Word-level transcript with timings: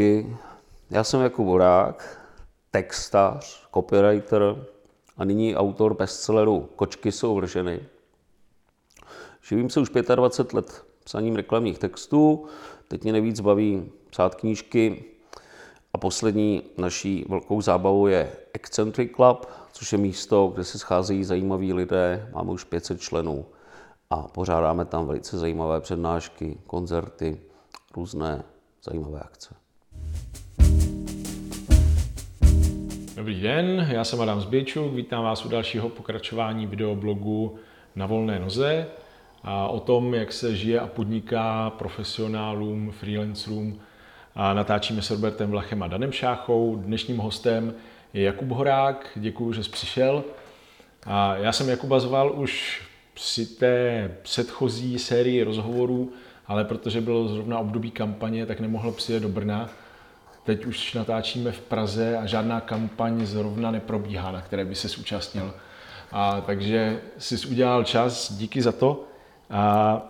roky. 0.00 0.36
Já 0.90 1.04
jsem 1.04 1.20
Jakub 1.20 1.46
Horák, 1.46 2.20
textař, 2.70 3.68
copywriter 3.74 4.66
a 5.16 5.24
nyní 5.24 5.56
autor 5.56 5.94
bestselleru 5.94 6.68
Kočky 6.76 7.12
jsou 7.12 7.34
vrženy. 7.34 7.80
Živím 9.48 9.70
se 9.70 9.80
už 9.80 9.90
25 10.14 10.52
let 10.52 10.84
psaním 11.04 11.36
reklamních 11.36 11.78
textů, 11.78 12.46
teď 12.88 13.02
mě 13.02 13.12
nejvíc 13.12 13.40
baví 13.40 13.92
psát 14.10 14.34
knížky 14.34 15.04
a 15.92 15.98
poslední 15.98 16.62
naší 16.78 17.24
velkou 17.28 17.60
zábavou 17.60 18.06
je 18.06 18.32
Eccentric 18.52 19.12
Club, 19.16 19.46
což 19.72 19.92
je 19.92 19.98
místo, 19.98 20.52
kde 20.54 20.64
se 20.64 20.78
scházejí 20.78 21.24
zajímaví 21.24 21.72
lidé, 21.72 22.28
máme 22.32 22.50
už 22.50 22.64
500 22.64 23.00
členů 23.00 23.46
a 24.10 24.16
pořádáme 24.16 24.84
tam 24.84 25.06
velice 25.06 25.38
zajímavé 25.38 25.80
přednášky, 25.80 26.58
koncerty, 26.66 27.40
různé 27.96 28.44
zajímavé 28.82 29.20
akce. 29.20 29.59
Dobrý 33.20 33.40
den, 33.40 33.88
já 33.90 34.04
jsem 34.04 34.20
Adam 34.20 34.40
Zbějčuk, 34.40 34.94
vítám 34.94 35.24
vás 35.24 35.44
u 35.44 35.48
dalšího 35.48 35.88
pokračování 35.88 36.66
videoblogu 36.66 37.58
Na 37.96 38.06
volné 38.06 38.38
noze 38.38 38.86
a 39.42 39.68
o 39.68 39.80
tom, 39.80 40.14
jak 40.14 40.32
se 40.32 40.56
žije 40.56 40.80
a 40.80 40.86
podniká 40.86 41.70
profesionálům, 41.70 42.90
freelancerům. 42.90 43.80
A 44.34 44.54
natáčíme 44.54 45.02
s 45.02 45.10
Robertem 45.10 45.50
Vlachem 45.50 45.82
a 45.82 45.86
Danem 45.86 46.12
Šáchou. 46.12 46.76
Dnešním 46.76 47.18
hostem 47.18 47.74
je 48.14 48.22
Jakub 48.22 48.48
Horák, 48.48 49.10
děkuji, 49.16 49.52
že 49.52 49.64
jsi 49.64 49.70
přišel. 49.70 50.24
A 51.06 51.36
já 51.36 51.52
jsem 51.52 51.68
Jakuba 51.68 52.00
zval 52.00 52.32
už 52.40 52.82
při 53.14 53.46
té 53.46 54.10
předchozí 54.22 54.98
sérii 54.98 55.42
rozhovorů, 55.42 56.12
ale 56.46 56.64
protože 56.64 57.00
bylo 57.00 57.28
zrovna 57.28 57.58
období 57.58 57.90
kampaně, 57.90 58.46
tak 58.46 58.60
nemohl 58.60 58.92
přijet 58.92 59.22
do 59.22 59.28
Brna. 59.28 59.70
Teď 60.44 60.64
už 60.64 60.94
natáčíme 60.94 61.52
v 61.52 61.60
Praze 61.60 62.18
a 62.18 62.26
žádná 62.26 62.60
kampaň 62.60 63.26
zrovna 63.26 63.70
neprobíhá, 63.70 64.32
na 64.32 64.40
které 64.40 64.64
by 64.64 64.74
se 64.74 64.88
zúčastnil. 64.88 65.54
A 66.12 66.40
takže 66.40 67.00
jsi 67.18 67.48
udělal 67.48 67.84
čas, 67.84 68.32
díky 68.32 68.62
za 68.62 68.72
to. 68.72 69.04
A 69.50 70.02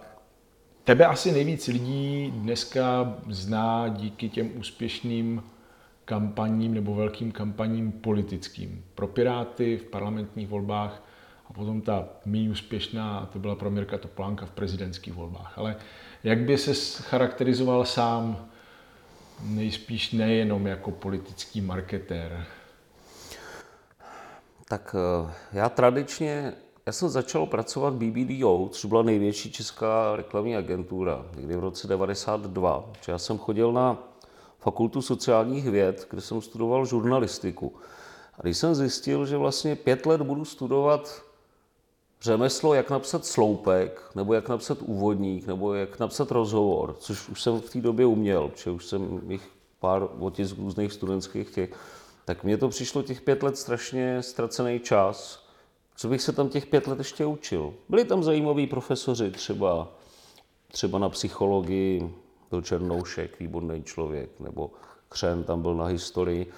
tebe 0.84 1.06
asi 1.06 1.32
nejvíc 1.32 1.66
lidí 1.66 2.32
dneska 2.36 3.14
zná 3.28 3.88
díky 3.88 4.28
těm 4.28 4.50
úspěšným 4.54 5.42
kampaním 6.04 6.74
nebo 6.74 6.94
velkým 6.94 7.32
kampaním 7.32 7.92
politickým. 7.92 8.84
Pro 8.94 9.06
Piráty 9.06 9.76
v 9.76 9.84
parlamentních 9.84 10.48
volbách 10.48 11.02
a 11.46 11.52
potom 11.52 11.80
ta 11.80 12.04
méně 12.24 12.50
úspěšná, 12.50 13.28
to 13.32 13.38
byla 13.38 13.54
pro 13.54 13.70
Mirka 13.70 13.98
Topolánka 13.98 14.46
v 14.46 14.50
prezidentských 14.50 15.14
volbách. 15.14 15.58
Ale 15.58 15.76
jak 16.24 16.38
by 16.38 16.58
se 16.58 17.02
charakterizoval 17.02 17.84
sám 17.84 18.49
nejspíš 19.44 20.12
nejenom 20.12 20.66
jako 20.66 20.90
politický 20.90 21.60
marketér? 21.60 22.46
Tak 24.68 24.96
eh, 24.98 25.32
já 25.52 25.68
tradičně, 25.68 26.52
já 26.86 26.92
jsem 26.92 27.08
začal 27.08 27.46
pracovat 27.46 27.94
BBDO, 27.94 28.68
což 28.72 28.84
byla 28.84 29.02
největší 29.02 29.52
česká 29.52 30.16
reklamní 30.16 30.56
agentura, 30.56 31.24
někdy 31.36 31.56
v 31.56 31.60
roce 31.60 31.88
92. 31.88 32.92
Já 33.08 33.18
jsem 33.18 33.38
chodil 33.38 33.72
na 33.72 33.98
fakultu 34.58 35.02
sociálních 35.02 35.70
věd, 35.70 36.06
kde 36.10 36.20
jsem 36.20 36.40
studoval 36.40 36.86
žurnalistiku. 36.86 37.74
A 38.38 38.42
když 38.42 38.58
jsem 38.58 38.74
zjistil, 38.74 39.26
že 39.26 39.36
vlastně 39.36 39.76
pět 39.76 40.06
let 40.06 40.22
budu 40.22 40.44
studovat 40.44 41.22
řemeslo, 42.22 42.74
jak 42.74 42.90
napsat 42.90 43.26
sloupek, 43.26 44.10
nebo 44.14 44.34
jak 44.34 44.48
napsat 44.48 44.78
úvodník, 44.82 45.46
nebo 45.46 45.74
jak 45.74 45.98
napsat 45.98 46.30
rozhovor, 46.30 46.96
což 46.98 47.28
už 47.28 47.42
jsem 47.42 47.60
v 47.60 47.70
té 47.70 47.80
době 47.80 48.06
uměl, 48.06 48.48
protože 48.48 48.70
už 48.70 48.86
jsem 48.86 49.30
jich 49.30 49.48
pár 49.80 50.08
otisk 50.18 50.58
různých 50.58 50.92
studentských 50.92 51.50
těch, 51.50 51.70
tak 52.24 52.44
mně 52.44 52.56
to 52.56 52.68
přišlo 52.68 53.02
těch 53.02 53.20
pět 53.20 53.42
let 53.42 53.58
strašně 53.58 54.22
ztracený 54.22 54.80
čas. 54.80 55.46
Co 55.96 56.08
bych 56.08 56.22
se 56.22 56.32
tam 56.32 56.48
těch 56.48 56.66
pět 56.66 56.86
let 56.86 56.98
ještě 56.98 57.26
učil? 57.26 57.74
Byli 57.88 58.04
tam 58.04 58.22
zajímaví 58.22 58.66
profesoři, 58.66 59.30
třeba, 59.30 59.88
třeba 60.72 60.98
na 60.98 61.08
psychologii 61.08 62.14
byl 62.50 62.62
Černoušek, 62.62 63.40
výborný 63.40 63.82
člověk, 63.82 64.30
nebo 64.40 64.70
Křen 65.08 65.44
tam 65.44 65.62
byl 65.62 65.74
na 65.74 65.84
historii, 65.84 66.52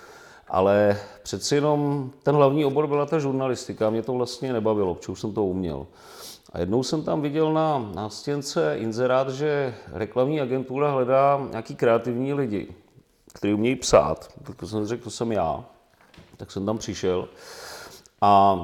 ale 0.53 1.01
přeci 1.23 1.55
jenom 1.55 2.11
ten 2.23 2.35
hlavní 2.35 2.65
obor 2.65 2.87
byla 2.87 3.07
ta 3.07 3.19
žurnalistika, 3.19 3.91
mě 3.91 4.03
to 4.03 4.13
vlastně 4.13 4.53
nebavilo, 4.53 4.95
protože 4.95 5.13
už 5.13 5.21
jsem 5.21 5.33
to 5.33 5.45
uměl. 5.45 5.87
A 6.53 6.59
jednou 6.61 6.83
jsem 6.83 7.03
tam 7.03 7.23
viděl 7.23 7.53
na 7.53 7.91
nástěnce 7.95 8.77
inzerát, 8.79 9.29
že 9.31 9.75
reklamní 9.93 10.41
agentura 10.41 10.91
hledá 10.91 11.47
nějaký 11.51 11.75
kreativní 11.75 12.35
lidi, 12.35 12.69
kteří 13.35 13.55
umějí 13.55 13.77
psát. 13.77 14.29
Tak 14.43 14.57
to 14.57 14.67
jsem 14.67 14.87
řekl, 14.87 15.05
to 15.05 15.11
jsem 15.11 15.33
já. 15.33 15.65
Tak 16.37 16.51
jsem 16.51 16.67
tam 16.67 16.79
přišel 16.79 17.29
a 18.21 18.59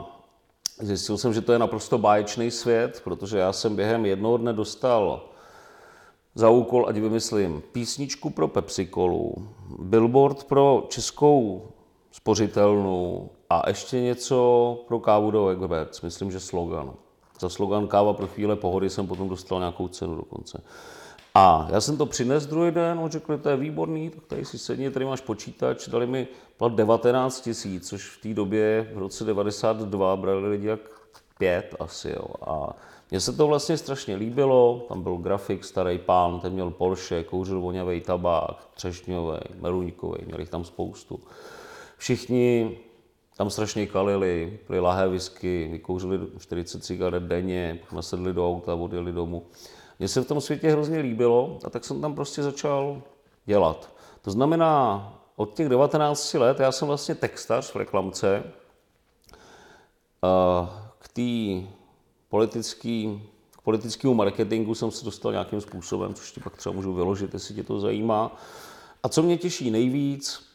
zjistil 0.81 1.19
jsem, 1.19 1.35
že 1.35 1.41
to 1.41 1.53
je 1.53 1.59
naprosto 1.59 1.99
báječný 1.99 2.51
svět, 2.51 3.01
protože 3.05 3.39
já 3.39 3.53
jsem 3.53 3.77
během 3.77 4.07
jednoho 4.07 4.37
dne 4.37 4.53
dostal 4.53 5.23
za 6.35 6.51
úkol, 6.51 6.89
ať 6.89 6.97
vymyslím 6.97 7.63
písničku 7.73 8.31
pro 8.31 8.49
Pepsi-Colu, 8.49 9.49
billboard 9.79 10.45
pro 10.45 10.87
českou 10.89 11.63
spořitelnu 12.19 13.31
a 13.51 13.69
ještě 13.69 14.01
něco 14.01 14.79
pro 14.89 15.01
kávu 15.01 15.31
do 15.31 15.49
Egberts, 15.49 16.01
myslím, 16.01 16.31
že 16.31 16.41
slogan. 16.41 16.93
Za 17.41 17.49
slogan 17.49 17.87
Káva 17.87 18.13
pro 18.13 18.27
chvíle 18.27 18.57
pohody 18.57 18.91
jsem 18.91 19.07
potom 19.07 19.29
dostal 19.29 19.59
nějakou 19.59 19.89
cenu 19.89 20.17
dokonce. 20.17 20.63
A 21.35 21.69
já 21.71 21.81
jsem 21.81 21.97
to 21.97 22.07
přines 22.07 22.47
druhý 22.47 22.71
den, 22.71 22.99
on 22.99 23.11
řekl, 23.11 23.39
to 23.39 23.49
je 23.49 23.57
výborný, 23.57 24.11
tak 24.11 24.25
tady 24.27 24.45
si 24.45 24.59
sedni, 24.59 24.91
tady 24.91 25.05
máš 25.05 25.21
počítač, 25.21 25.89
dali 25.89 26.07
mi 26.07 26.29
plat 26.57 26.73
19 26.73 27.41
tisíc, 27.41 27.89
což 27.89 28.09
v 28.09 28.23
té 28.23 28.35
době 28.35 28.91
v 28.95 28.99
roce 28.99 29.25
92 29.25 30.17
brali 30.17 30.49
lidi 30.49 30.67
jak 30.67 30.81
pět 31.39 31.75
asi, 31.81 32.11
jo. 32.11 32.27
A 32.47 32.77
mně 33.11 33.21
se 33.21 33.33
to 33.33 33.47
vlastně 33.47 33.77
strašně 33.77 34.17
líbilo, 34.17 34.87
tam 34.89 35.03
byl 35.03 35.17
grafik, 35.17 35.65
starý 35.65 35.99
pán, 35.99 36.41
ten 36.41 36.53
měl 36.53 36.71
Porsche, 36.71 37.25
kouřil 37.25 37.61
voňavý 37.61 38.01
tabák, 38.01 38.69
třešňový, 38.75 39.39
meruňkový, 39.61 40.19
měli 40.27 40.43
jich 40.43 40.51
tam 40.51 40.65
spoustu. 40.65 41.21
Všichni 41.99 42.79
tam 43.37 43.51
strašně 43.51 43.87
kalili, 43.87 44.59
pili 44.67 44.81
lahé 44.81 45.09
whisky, 45.09 45.69
vykouřili 45.73 46.19
40 46.39 46.85
cigaret 46.85 47.23
denně, 47.23 47.81
nasedli 47.93 48.33
do 48.33 48.49
auta, 48.49 48.75
odjeli 48.75 49.13
domů. 49.13 49.47
Mně 49.99 50.09
se 50.09 50.21
v 50.21 50.27
tom 50.27 50.41
světě 50.41 50.71
hrozně 50.71 50.99
líbilo 50.99 51.59
a 51.65 51.71
tak 51.71 51.85
jsem 51.85 52.01
tam 52.01 52.15
prostě 52.15 52.43
začal 52.43 53.03
dělat. 53.47 53.95
To 54.23 54.31
znamená, 54.31 55.13
od 55.37 55.55
těch 55.55 55.69
19 55.69 56.35
let 56.35 56.61
já 56.61 56.73
jsem 56.73 56.89
vlastně 56.89 57.15
textař 57.15 57.71
v 57.75 57.77
reklamce. 57.77 58.43
K 60.99 61.09
té 61.09 61.69
politický, 62.29 63.23
k 63.51 63.61
politickému 63.61 64.15
marketingu 64.15 64.75
jsem 64.75 64.91
se 64.91 65.05
dostal 65.05 65.33
nějakým 65.33 65.61
způsobem, 65.61 66.15
což 66.15 66.33
ti 66.33 66.41
pak 66.41 66.57
třeba 66.57 66.75
můžu 66.75 66.95
vyložit, 66.95 67.35
jestli 67.35 67.55
tě 67.55 67.63
to 67.63 67.81
zajímá. 67.81 68.37
A 69.03 69.09
co 69.09 69.23
mě 69.23 69.37
těší 69.37 69.71
nejvíc, 69.71 70.48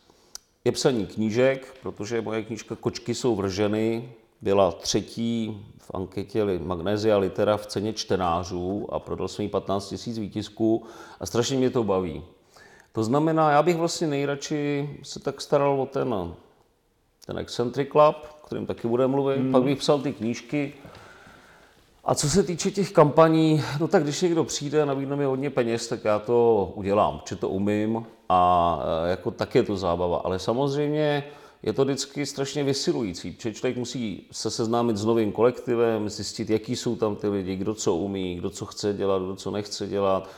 je 0.66 0.72
psaní 0.72 1.06
knížek, 1.06 1.78
protože 1.82 2.22
moje 2.22 2.44
knížka 2.44 2.76
Kočky 2.76 3.16
jsou 3.16 3.36
vrženy 3.36 4.10
byla 4.42 4.72
třetí 4.72 5.66
v 5.78 5.92
anketě 5.94 6.46
Magnézia 6.60 7.18
Litera 7.18 7.58
v 7.58 7.66
ceně 7.66 7.94
čtenářů 7.94 8.94
a 8.94 9.00
prodal 9.00 9.28
jsem 9.28 9.44
jí 9.44 9.50
15 9.50 10.08
000 10.08 10.20
výtisků 10.20 10.84
a 11.20 11.26
strašně 11.26 11.58
mě 11.58 11.70
to 11.70 11.84
baví. 11.84 12.24
To 12.92 13.04
znamená, 13.04 13.52
já 13.52 13.64
bych 13.64 13.78
vlastně 13.78 14.08
nejradši 14.08 14.90
se 15.04 15.20
tak 15.20 15.42
staral 15.42 15.82
o 15.82 15.86
ten, 15.86 16.16
ten 17.26 17.38
Eccentric 17.38 17.90
Club, 17.92 18.16
o 18.44 18.48
kterým 18.48 18.66
taky 18.66 18.88
budeme 18.88 19.12
mluvit, 19.12 19.38
hmm. 19.38 19.52
pak 19.52 19.64
bych 19.64 19.78
psal 19.78 20.00
ty 20.00 20.14
knížky, 20.14 20.74
a 22.06 22.16
co 22.16 22.30
se 22.30 22.44
týče 22.44 22.72
těch 22.72 22.92
kampaní, 22.92 23.64
no 23.80 23.88
tak 23.88 24.04
když 24.04 24.22
někdo 24.22 24.44
přijde 24.44 24.82
a 24.82 24.86
nabídne 24.86 25.16
mi 25.16 25.26
hodně 25.26 25.50
peněz, 25.50 25.88
tak 25.88 26.06
já 26.06 26.20
to 26.20 26.72
udělám, 26.76 27.22
že 27.30 27.36
to 27.36 27.50
umím 27.50 28.06
a 28.30 28.80
e, 29.06 29.10
jako 29.10 29.32
tak 29.32 29.56
je 29.56 29.64
to 29.64 29.78
zábava. 29.78 30.18
Ale 30.18 30.40
samozřejmě 30.40 31.24
je 31.64 31.74
to 31.74 31.86
vždycky 31.86 32.26
strašně 32.26 32.64
vysilující, 32.64 33.32
protože 33.32 33.54
člověk 33.54 33.78
musí 33.78 34.28
se 34.32 34.52
seznámit 34.52 34.98
s 34.98 35.06
novým 35.06 35.32
kolektivem, 35.32 36.10
zjistit, 36.10 36.50
jaký 36.50 36.76
jsou 36.76 36.96
tam 36.96 37.16
ty 37.16 37.28
lidi, 37.28 37.56
kdo 37.56 37.74
co 37.74 37.96
umí, 37.96 38.36
kdo 38.36 38.50
co 38.50 38.66
chce 38.66 38.94
dělat, 38.94 39.22
kdo 39.22 39.36
co 39.36 39.52
nechce 39.52 39.88
dělat, 39.88 40.30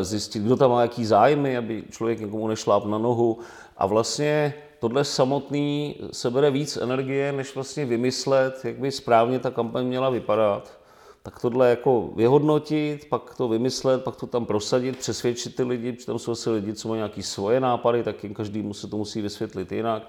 e, 0.00 0.04
zjistit, 0.04 0.42
kdo 0.42 0.56
tam 0.56 0.70
má 0.70 0.82
jaký 0.82 1.04
zájmy, 1.04 1.56
aby 1.56 1.84
člověk 1.90 2.20
někomu 2.20 2.48
nešláp 2.48 2.84
na 2.84 2.98
nohu. 2.98 3.38
A 3.76 3.86
vlastně 3.86 4.54
tohle 4.82 5.04
samotný 5.04 5.96
sebere 6.12 6.50
víc 6.50 6.76
energie, 6.76 7.32
než 7.32 7.54
vlastně 7.54 7.84
vymyslet, 7.84 8.60
jak 8.64 8.76
by 8.76 8.90
správně 8.90 9.38
ta 9.38 9.50
kampaň 9.50 9.86
měla 9.86 10.10
vypadat. 10.10 10.78
Tak 11.22 11.40
tohle 11.40 11.70
jako 11.70 12.10
vyhodnotit, 12.16 13.06
pak 13.08 13.34
to 13.36 13.48
vymyslet, 13.48 14.04
pak 14.04 14.16
to 14.16 14.26
tam 14.26 14.46
prosadit, 14.46 14.98
přesvědčit 14.98 15.56
ty 15.56 15.62
lidi, 15.62 15.92
protože 15.92 16.06
tam 16.06 16.18
jsou 16.18 16.32
asi 16.32 16.50
lidi, 16.50 16.74
co 16.74 16.88
mají 16.88 16.98
nějaké 16.98 17.22
svoje 17.22 17.60
nápady, 17.60 18.02
tak 18.02 18.24
jim 18.24 18.34
každý 18.34 18.74
se 18.74 18.86
to 18.86 18.96
musí 18.96 19.20
vysvětlit 19.20 19.72
jinak. 19.72 20.02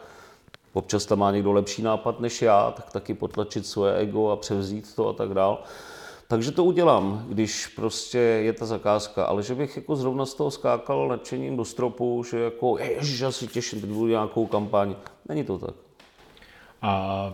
Občas 0.74 1.06
tam 1.06 1.20
má 1.20 1.32
někdo 1.32 1.52
lepší 1.52 1.82
nápad 1.82 2.20
než 2.20 2.42
já, 2.42 2.72
tak 2.72 2.92
taky 2.92 3.14
potlačit 3.14 3.68
svoje 3.68 3.96
ego 3.96 4.30
a 4.30 4.36
převzít 4.36 4.96
to 4.96 5.08
a 5.08 5.14
tak 5.14 5.34
dál. 5.34 5.64
Takže 6.28 6.52
to 6.52 6.64
udělám, 6.64 7.26
když 7.30 7.68
prostě 7.68 8.18
je 8.18 8.54
ta 8.54 8.66
zakázka, 8.66 9.26
ale 9.26 9.44
že 9.44 9.56
bych 9.56 9.76
jako 9.76 9.96
zrovna 9.96 10.26
z 10.26 10.34
toho 10.34 10.52
skákal 10.52 11.08
nadšením 11.08 11.58
do 11.58 11.66
stropu, 11.66 12.24
že 12.24 12.40
jako 12.40 12.78
ježiš, 12.78 13.20
já 13.20 13.32
si 13.32 13.48
těším, 13.48 13.82
teď 13.82 13.90
budu 13.90 14.08
nějakou 14.08 14.46
kampaň. 14.46 14.96
Není 15.30 15.44
to 15.44 15.58
tak. 15.58 15.76
A 16.82 17.34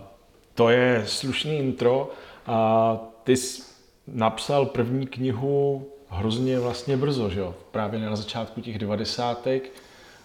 to 0.54 0.68
je 0.68 1.04
slušný 1.06 1.58
intro. 1.58 2.10
A 2.46 2.98
ty 3.24 3.36
jsi 3.36 3.62
napsal 4.06 4.66
první 4.66 5.06
knihu 5.06 5.86
hrozně 6.08 6.58
vlastně 6.58 6.96
brzo, 6.96 7.30
že 7.30 7.40
jo? 7.40 7.54
Právě 7.70 8.00
na 8.00 8.16
začátku 8.16 8.60
těch 8.60 8.78
devadesátek. 8.78 9.70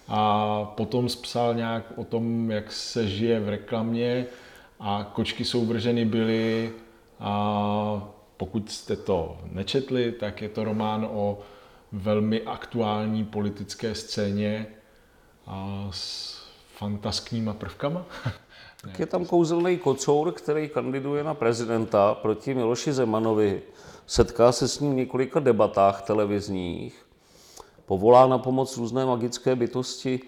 A 0.08 0.64
potom 0.76 1.06
psal 1.06 1.54
nějak 1.54 1.92
o 1.96 2.04
tom, 2.04 2.50
jak 2.50 2.72
se 2.72 3.08
žije 3.08 3.40
v 3.40 3.48
reklamě 3.48 4.26
a 4.80 5.10
kočky 5.12 5.44
jsou 5.44 5.66
vrženy 5.66 6.04
byly 6.04 6.72
a 7.20 8.08
pokud 8.36 8.70
jste 8.70 8.96
to 8.96 9.38
nečetli, 9.52 10.12
tak 10.12 10.42
je 10.42 10.48
to 10.48 10.64
román 10.64 11.08
o 11.12 11.38
velmi 11.92 12.42
aktuální 12.42 13.24
politické 13.24 13.94
scéně 13.94 14.66
a 15.46 15.88
s 15.90 16.36
fantaskníma 16.76 17.54
prvkama. 17.54 18.06
Tak 18.80 18.98
je 18.98 19.06
tam 19.06 19.24
kouzelný 19.24 19.78
kocour, 19.78 20.32
který 20.32 20.68
kandiduje 20.68 21.24
na 21.24 21.34
prezidenta 21.34 22.14
proti 22.14 22.54
Miloši 22.54 22.92
Zemanovi. 22.92 23.62
Setká 24.06 24.52
se 24.52 24.68
s 24.68 24.80
ním 24.80 24.92
v 24.92 24.96
několika 24.96 25.40
debatách 25.40 26.02
televizních, 26.02 27.06
povolá 27.86 28.26
na 28.26 28.38
pomoc 28.38 28.76
různé 28.76 29.06
magické 29.06 29.56
bytosti 29.56 30.20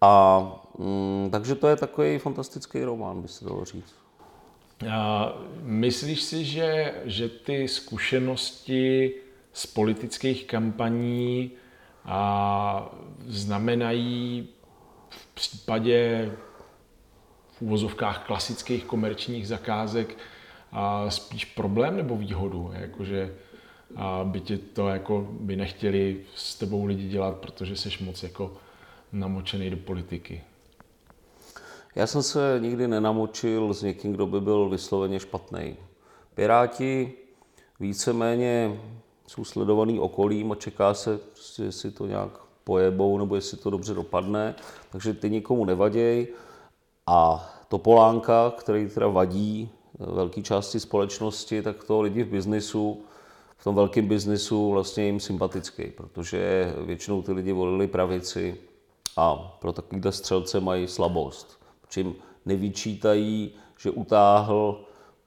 a 0.00 0.42
mm, 0.78 1.28
takže 1.32 1.54
to 1.54 1.68
je 1.68 1.76
takový 1.76 2.18
fantastický 2.18 2.84
román, 2.84 3.22
by 3.22 3.28
se 3.28 3.44
dalo 3.44 3.64
říct. 3.64 4.01
A 4.90 5.32
myslíš 5.62 6.22
si, 6.22 6.44
že, 6.44 6.94
že 7.04 7.28
ty 7.28 7.68
zkušenosti 7.68 9.14
z 9.52 9.66
politických 9.66 10.44
kampaní 10.44 11.50
a 12.04 12.94
znamenají 13.26 14.48
v 15.08 15.26
případě 15.34 16.30
v 17.52 17.62
úvozovkách 17.62 18.26
klasických 18.26 18.84
komerčních 18.84 19.48
zakázek 19.48 20.18
a 20.72 21.10
spíš 21.10 21.44
problém 21.44 21.96
nebo 21.96 22.16
výhodu? 22.16 22.70
Jakože 22.74 23.34
a 23.96 24.24
by 24.24 24.40
ti 24.40 24.58
to 24.58 24.88
jako 24.88 25.28
by 25.30 25.56
nechtěli 25.56 26.20
s 26.34 26.54
tebou 26.54 26.84
lidi 26.84 27.08
dělat, 27.08 27.36
protože 27.36 27.76
jsi 27.76 28.04
moc 28.04 28.22
jako 28.22 28.56
namočený 29.12 29.70
do 29.70 29.76
politiky. 29.76 30.42
Já 31.94 32.06
jsem 32.06 32.22
se 32.22 32.58
nikdy 32.60 32.88
nenamočil 32.88 33.74
s 33.74 33.82
někým, 33.82 34.12
kdo 34.12 34.26
by 34.26 34.40
byl 34.40 34.68
vysloveně 34.68 35.20
špatný. 35.20 35.76
Piráti 36.34 37.12
víceméně 37.80 38.80
jsou 39.26 39.44
sledovaný 39.44 40.00
okolím 40.00 40.52
a 40.52 40.54
čeká 40.54 40.94
se, 40.94 41.18
prostě, 41.18 41.62
jestli 41.62 41.90
to 41.90 42.06
nějak 42.06 42.30
pojebou 42.64 43.18
nebo 43.18 43.34
jestli 43.34 43.56
to 43.56 43.70
dobře 43.70 43.94
dopadne, 43.94 44.54
takže 44.90 45.14
ty 45.14 45.30
nikomu 45.30 45.64
nevaděj. 45.64 46.28
A 47.06 47.48
Topolánka, 47.68 48.52
který 48.56 48.88
teda 48.88 49.08
vadí 49.08 49.70
velké 49.98 50.42
části 50.42 50.80
společnosti, 50.80 51.62
tak 51.62 51.84
to 51.84 52.00
lidi 52.00 52.22
v 52.22 52.28
biznisu, 52.28 53.04
v 53.56 53.64
tom 53.64 53.74
velkém 53.74 54.06
biznisu 54.06 54.70
vlastně 54.70 55.04
jim 55.04 55.20
sympatický, 55.20 55.84
protože 55.96 56.72
většinou 56.78 57.22
ty 57.22 57.32
lidi 57.32 57.52
volili 57.52 57.86
pravici 57.86 58.56
a 59.16 59.34
pro 59.60 59.72
takovýhle 59.72 60.12
střelce 60.12 60.60
mají 60.60 60.88
slabost 60.88 61.61
čím 61.92 62.14
nevyčítají, 62.46 63.52
že 63.78 63.90
utáhl 63.90 64.80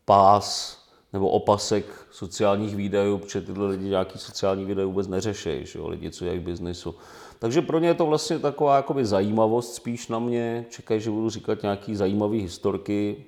pás 0.06 0.78
nebo 1.14 1.30
opasek 1.30 1.86
sociálních 2.12 2.76
výdajů, 2.76 3.18
protože 3.18 3.42
tyhle 3.42 3.68
lidi 3.68 3.86
nějaký 3.86 4.20
sociální 4.20 4.66
výdaje 4.66 4.86
vůbec 4.86 5.08
neřeší, 5.08 5.66
že 5.66 5.80
jo, 5.80 5.88
lidi, 5.88 6.12
co 6.12 6.26
je 6.26 6.40
v 6.40 6.44
biznisu. 6.44 6.96
Takže 7.40 7.62
pro 7.62 7.80
ně 7.80 7.88
je 7.88 7.94
to 7.94 8.06
vlastně 8.06 8.40
taková 8.40 8.76
jakoby 8.76 9.06
zajímavost 9.06 9.76
spíš 9.76 10.08
na 10.08 10.20
mě. 10.20 10.66
Čekají, 10.70 11.02
že 11.02 11.10
budu 11.10 11.30
říkat 11.30 11.62
nějaký 11.62 11.96
zajímavý 11.96 12.42
historky, 12.42 13.26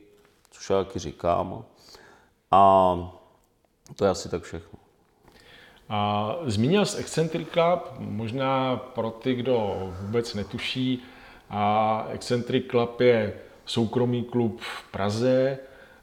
což 0.52 0.70
já 0.70 0.84
taky 0.84 1.00
říkám. 1.00 1.64
A 2.52 2.96
to 3.96 4.06
je 4.06 4.12
asi 4.12 4.30
tak 4.30 4.44
všechno. 4.44 4.80
A 5.90 6.32
zmínil 6.46 6.86
jsi 6.86 6.98
Eccentric 6.98 7.48
Club, 7.50 7.94
možná 8.00 8.78
pro 8.78 9.10
ty, 9.10 9.36
kdo 9.36 9.90
vůbec 10.02 10.34
netuší, 10.34 11.04
a 11.50 12.08
Eccentric 12.12 12.66
Club 12.70 13.02
je 13.02 13.34
soukromý 13.66 14.24
klub 14.24 14.62
v 14.62 14.92
Praze 14.92 15.58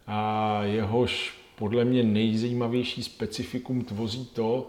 a 0.06 0.60
jehož 0.62 1.38
podle 1.58 1.84
mě 1.84 2.02
nejzajímavější 2.02 3.02
specifikum 3.02 3.84
tvoří 3.84 4.26
to, 4.26 4.68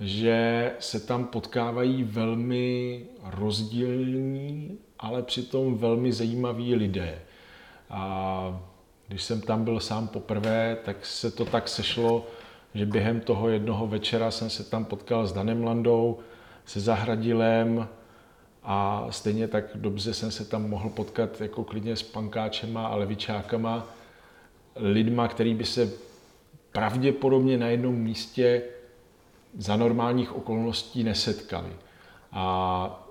že 0.00 0.72
se 0.78 1.00
tam 1.00 1.24
potkávají 1.24 2.04
velmi 2.04 3.00
rozdílní, 3.24 4.78
ale 4.98 5.22
přitom 5.22 5.78
velmi 5.78 6.12
zajímaví 6.12 6.74
lidé. 6.74 7.18
A 7.90 8.60
když 9.08 9.22
jsem 9.22 9.40
tam 9.40 9.64
byl 9.64 9.80
sám 9.80 10.08
poprvé, 10.08 10.76
tak 10.84 11.06
se 11.06 11.30
to 11.30 11.44
tak 11.44 11.68
sešlo, 11.68 12.26
že 12.74 12.86
během 12.86 13.20
toho 13.20 13.48
jednoho 13.48 13.86
večera 13.86 14.30
jsem 14.30 14.50
se 14.50 14.64
tam 14.64 14.84
potkal 14.84 15.26
s 15.26 15.32
Danem 15.32 15.64
Landou, 15.64 16.18
se 16.64 16.80
Zahradilem, 16.80 17.88
a 18.64 19.06
stejně 19.10 19.48
tak 19.48 19.64
dobře 19.74 20.14
jsem 20.14 20.30
se 20.30 20.44
tam 20.44 20.68
mohl 20.68 20.88
potkat 20.88 21.40
jako 21.40 21.64
klidně 21.64 21.96
s 21.96 22.02
pankáčema 22.02 22.86
a 22.86 22.96
levičákama, 22.96 23.86
lidma, 24.76 25.28
který 25.28 25.54
by 25.54 25.64
se 25.64 25.92
pravděpodobně 26.72 27.58
na 27.58 27.68
jednom 27.68 27.94
místě 27.94 28.62
za 29.58 29.76
normálních 29.76 30.36
okolností 30.36 31.04
nesetkali. 31.04 31.70
A, 32.32 33.06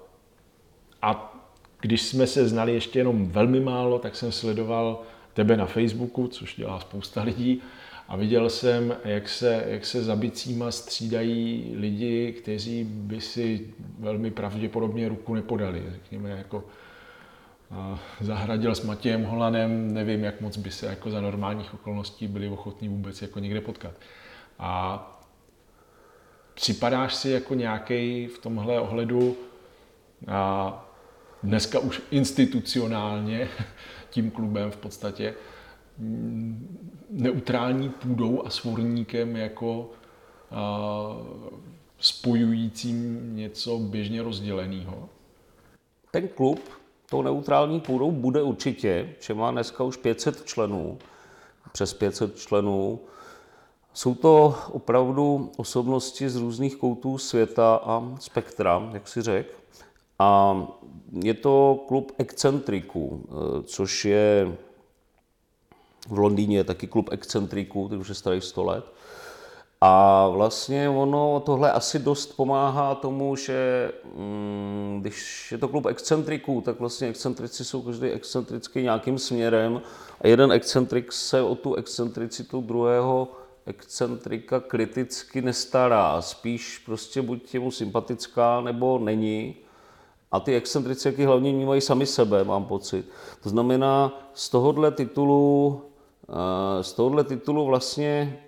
a 1.01 1.33
když 1.81 2.01
jsme 2.01 2.27
se 2.27 2.47
znali 2.47 2.73
ještě 2.73 2.99
jenom 2.99 3.29
velmi 3.29 3.59
málo, 3.59 3.99
tak 3.99 4.15
jsem 4.15 4.31
sledoval 4.31 5.01
tebe 5.33 5.57
na 5.57 5.65
Facebooku, 5.65 6.27
což 6.27 6.55
dělá 6.55 6.79
spousta 6.79 7.23
lidí, 7.23 7.61
a 8.07 8.17
viděl 8.17 8.49
jsem, 8.49 8.95
jak 9.05 9.29
se, 9.29 9.63
jak 9.67 9.85
se 9.85 10.03
za 10.03 10.15
bicíma 10.15 10.71
střídají 10.71 11.73
lidi, 11.77 12.31
kteří 12.31 12.83
by 12.83 13.21
si 13.21 13.73
velmi 13.99 14.31
pravděpodobně 14.31 15.09
ruku 15.09 15.35
nepodali. 15.35 15.83
Řekněme, 15.91 16.29
jako 16.29 16.63
zahradil 18.21 18.75
s 18.75 18.83
Matějem 18.83 19.23
Holanem, 19.23 19.93
nevím, 19.93 20.23
jak 20.23 20.41
moc 20.41 20.57
by 20.57 20.71
se 20.71 20.85
jako 20.85 21.11
za 21.11 21.21
normálních 21.21 21.73
okolností 21.73 22.27
byli 22.27 22.49
ochotní 22.49 22.89
vůbec 22.89 23.21
jako 23.21 23.39
někde 23.39 23.61
potkat. 23.61 23.93
A 24.59 25.21
připadáš 26.53 27.15
si 27.15 27.29
jako 27.29 27.53
nějaký 27.53 28.27
v 28.27 28.39
tomhle 28.39 28.79
ohledu 28.79 29.37
a 30.27 30.85
dneska 31.43 31.79
už 31.79 32.01
institucionálně 32.11 33.47
tím 34.09 34.31
klubem 34.31 34.71
v 34.71 34.77
podstatě 34.77 35.33
neutrální 37.13 37.89
půdou 37.89 38.43
a 38.45 38.49
svorníkem 38.49 39.35
jako 39.35 39.89
spojujícím 41.99 43.35
něco 43.35 43.79
běžně 43.79 44.23
rozděleného? 44.23 45.09
Ten 46.11 46.27
klub 46.27 46.59
tou 47.09 47.21
neutrální 47.21 47.79
půdou 47.79 48.11
bude 48.11 48.41
určitě, 48.41 49.09
že 49.19 49.33
má 49.33 49.51
dneska 49.51 49.83
už 49.83 49.97
500 49.97 50.45
členů, 50.45 50.97
přes 51.71 51.93
500 51.93 52.37
členů. 52.37 52.99
Jsou 53.93 54.15
to 54.15 54.55
opravdu 54.71 55.51
osobnosti 55.57 56.29
z 56.29 56.35
různých 56.35 56.75
koutů 56.75 57.17
světa 57.17 57.75
a 57.75 58.15
spektra, 58.19 58.89
jak 58.93 59.07
si 59.07 59.21
řekl. 59.21 59.49
A 60.19 60.57
je 61.23 61.33
to 61.33 61.83
klub 61.87 62.11
excentriků, 62.17 63.25
což 63.63 64.05
je 64.05 64.55
v 66.09 66.19
Londýně 66.19 66.57
je 66.57 66.63
taky 66.63 66.87
klub 66.87 67.09
excentriků, 67.11 67.87
který 67.87 68.01
už 68.01 68.09
je 68.09 68.15
starý 68.15 68.41
100 68.41 68.63
let. 68.63 68.85
A 69.81 70.27
vlastně 70.27 70.89
ono 70.89 71.41
tohle 71.45 71.71
asi 71.71 71.99
dost 71.99 72.35
pomáhá 72.35 72.95
tomu, 72.95 73.35
že 73.35 73.91
mm, 74.15 74.97
když 75.01 75.51
je 75.51 75.57
to 75.57 75.67
klub 75.67 75.85
excentriků, 75.85 76.61
tak 76.61 76.79
vlastně 76.79 77.07
excentrici 77.07 77.65
jsou 77.65 77.81
každý 77.81 78.07
excentrický 78.07 78.81
nějakým 78.81 79.19
směrem 79.19 79.81
a 80.21 80.27
jeden 80.27 80.51
excentrik 80.51 81.11
se 81.11 81.41
o 81.41 81.55
tu 81.55 81.75
excentricitu 81.75 82.61
druhého 82.61 83.27
excentrika 83.65 84.59
kriticky 84.59 85.41
nestará. 85.41 86.21
Spíš 86.21 86.77
prostě 86.85 87.21
buď 87.21 87.53
je 87.53 87.59
mu 87.59 87.71
sympatická, 87.71 88.61
nebo 88.61 88.99
není. 88.99 89.55
A 90.31 90.39
ty 90.39 90.55
excentrici, 90.55 91.07
jaký 91.07 91.25
hlavně 91.25 91.51
vnímají 91.51 91.81
sami 91.81 92.05
sebe, 92.05 92.43
mám 92.43 92.65
pocit. 92.65 93.05
To 93.43 93.49
znamená, 93.49 94.19
z 94.33 94.49
tohohle 94.49 94.91
titulu 94.91 95.81
z 96.81 96.93
tohohle 96.93 97.23
titulu 97.23 97.65
vlastně 97.65 98.39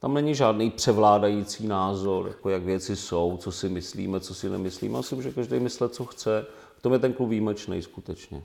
tam 0.00 0.14
není 0.14 0.34
žádný 0.34 0.70
převládající 0.70 1.66
názor, 1.66 2.28
jako 2.28 2.50
jak 2.50 2.62
věci 2.62 2.96
jsou, 2.96 3.36
co 3.36 3.52
si 3.52 3.68
myslíme, 3.68 4.20
co 4.20 4.34
si 4.34 4.48
nemyslíme. 4.48 4.98
Myslím, 4.98 5.22
že 5.22 5.32
každý 5.32 5.60
myslí, 5.60 5.88
co 5.88 6.04
chce. 6.04 6.46
V 6.76 6.82
tom 6.82 6.92
je 6.92 6.98
ten 6.98 7.12
klub 7.12 7.28
výjimečný 7.28 7.82
skutečně. 7.82 8.42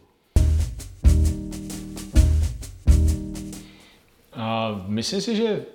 A 4.33 4.81
myslím 4.87 5.21
si, 5.21 5.35
že 5.35 5.65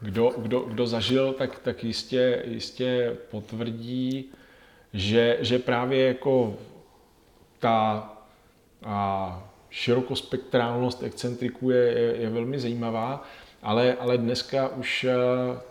kdo, 0.00 0.32
kdo, 0.36 0.60
kdo 0.60 0.86
zažil, 0.86 1.32
tak, 1.32 1.58
tak 1.58 1.84
jistě, 1.84 2.42
jistě 2.46 3.16
potvrdí, 3.30 4.30
že, 4.92 5.38
že 5.40 5.58
právě 5.58 6.08
jako 6.08 6.54
ta 7.58 8.12
a 8.84 9.42
širokospektrálnost 9.70 11.02
excentriků 11.02 11.70
je, 11.70 11.78
je, 11.78 12.16
je 12.16 12.30
velmi 12.30 12.58
zajímavá, 12.58 13.24
ale, 13.62 13.94
ale 13.94 14.18
dneska 14.18 14.68
už 14.68 15.04
eh, 15.04 15.14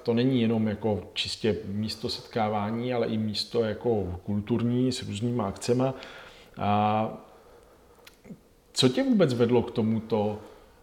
to 0.03 0.13
není 0.13 0.41
jenom 0.41 0.67
jako 0.67 1.03
čistě 1.13 1.57
místo 1.65 2.09
setkávání, 2.09 2.93
ale 2.93 3.07
i 3.07 3.17
místo 3.17 3.63
jako 3.63 4.19
kulturní 4.25 4.91
s 4.91 5.03
různýma 5.03 5.47
akcema. 5.47 5.93
A 6.57 7.09
co 8.73 8.89
tě 8.89 9.03
vůbec 9.03 9.33
vedlo 9.33 9.61
k 9.61 9.71
tomuto 9.71 10.39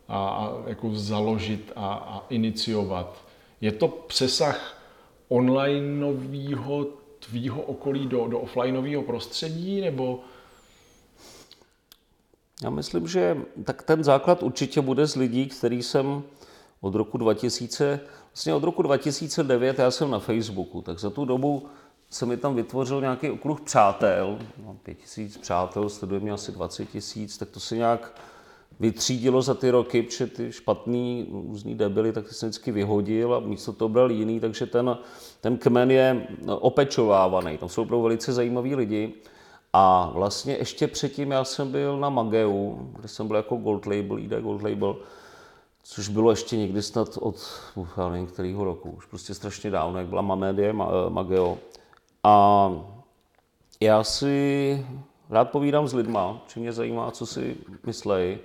a, 0.09 0.29
a 0.29 0.63
jako 0.67 0.95
založit 0.95 1.73
a, 1.77 1.95
a 1.95 2.27
iniciovat? 2.29 3.25
Je 3.61 3.73
to 3.73 3.89
přesah 3.89 4.83
onlineového 5.29 6.87
tvýho 7.19 7.63
okolí 7.63 8.07
do, 8.07 8.29
do 8.29 8.39
offlineového 8.39 9.03
prostředí, 9.03 9.81
nebo 9.81 10.21
já 12.63 12.71
myslím, 12.71 13.07
že 13.07 13.37
tak 13.65 13.83
ten 13.83 14.05
základ 14.05 14.43
určitě 14.43 14.81
bude 14.81 15.07
z 15.07 15.17
lidí, 15.17 15.47
který 15.47 15.83
jsem 15.83 16.23
od 16.81 16.95
roku 16.95 17.19
2000, 17.19 18.01
vlastně 18.33 18.55
od 18.55 18.65
roku 18.65 18.83
2009 18.83 19.79
já 19.79 19.91
jsem 19.91 20.11
na 20.11 20.19
Facebooku, 20.19 20.83
tak 20.83 20.99
za 20.99 21.11
tu 21.11 21.25
dobu 21.25 21.67
se 22.11 22.27
mi 22.27 22.37
tam 22.37 22.55
vytvořil 22.55 23.01
nějaký 23.01 23.31
okruh 23.31 23.61
přátel, 23.61 24.39
mám 24.67 24.79
pět 24.83 24.95
tisíc 24.95 25.37
přátel, 25.37 25.89
sleduje 25.89 26.21
mě 26.21 26.33
asi 26.33 26.53
20 26.53 26.85
tisíc, 26.85 27.39
tak 27.39 27.49
to 27.49 27.61
se 27.61 27.77
nějak 27.77 28.21
vytřídilo 28.81 29.43
za 29.43 29.55
ty 29.55 29.71
roky, 29.71 30.03
protože 30.03 30.27
ty 30.27 30.53
špatný 30.53 31.29
různý 31.33 31.75
debily, 31.75 32.13
tak 32.13 32.29
ty 32.29 32.35
jsem 32.35 32.49
vždycky 32.49 32.73
vyhodil 32.73 33.35
a 33.35 33.41
místo 33.41 33.73
toho 33.73 33.89
bral 33.89 34.11
jiný, 34.11 34.41
takže 34.41 34.67
ten, 34.67 34.99
ten 35.41 35.57
kmen 35.57 35.91
je 35.91 36.27
opečovávaný. 36.47 37.59
Tam 37.59 37.69
jsou 37.69 37.83
opravdu 37.83 38.03
velice 38.03 38.33
zajímaví 38.33 38.75
lidi. 38.75 39.15
A 39.77 40.11
vlastně 40.15 40.57
ještě 40.57 40.89
předtím 40.89 41.31
já 41.31 41.45
jsem 41.45 41.73
byl 41.73 41.99
na 41.99 42.11
Mageu, 42.11 42.91
kde 42.97 43.09
jsem 43.09 43.27
byl 43.27 43.37
jako 43.37 43.57
Gold 43.57 43.87
Label, 43.87 44.19
ID 44.19 44.31
Gold 44.31 44.63
Label, 44.63 44.97
což 45.83 46.09
bylo 46.09 46.31
ještě 46.31 46.57
někdy 46.57 46.83
snad 46.83 47.09
od, 47.21 47.37
já 47.97 48.09
nevím, 48.09 48.27
kterého 48.27 48.65
roku, 48.65 48.91
už 48.91 49.07
prostě 49.07 49.35
strašně 49.35 49.71
dávno, 49.71 49.99
jak 49.99 50.07
byla 50.07 50.23
Mamedie, 50.23 50.71
eh, 50.71 51.11
Mageo. 51.11 51.59
A 52.23 52.71
já 53.81 54.05
si 54.05 54.87
rád 55.31 55.51
povídám 55.51 55.89
s 55.89 55.95
lidma, 55.95 56.43
či 56.47 56.61
mě 56.61 56.73
zajímá, 56.73 57.11
co 57.11 57.27
si 57.27 57.57
myslejí 57.87 58.39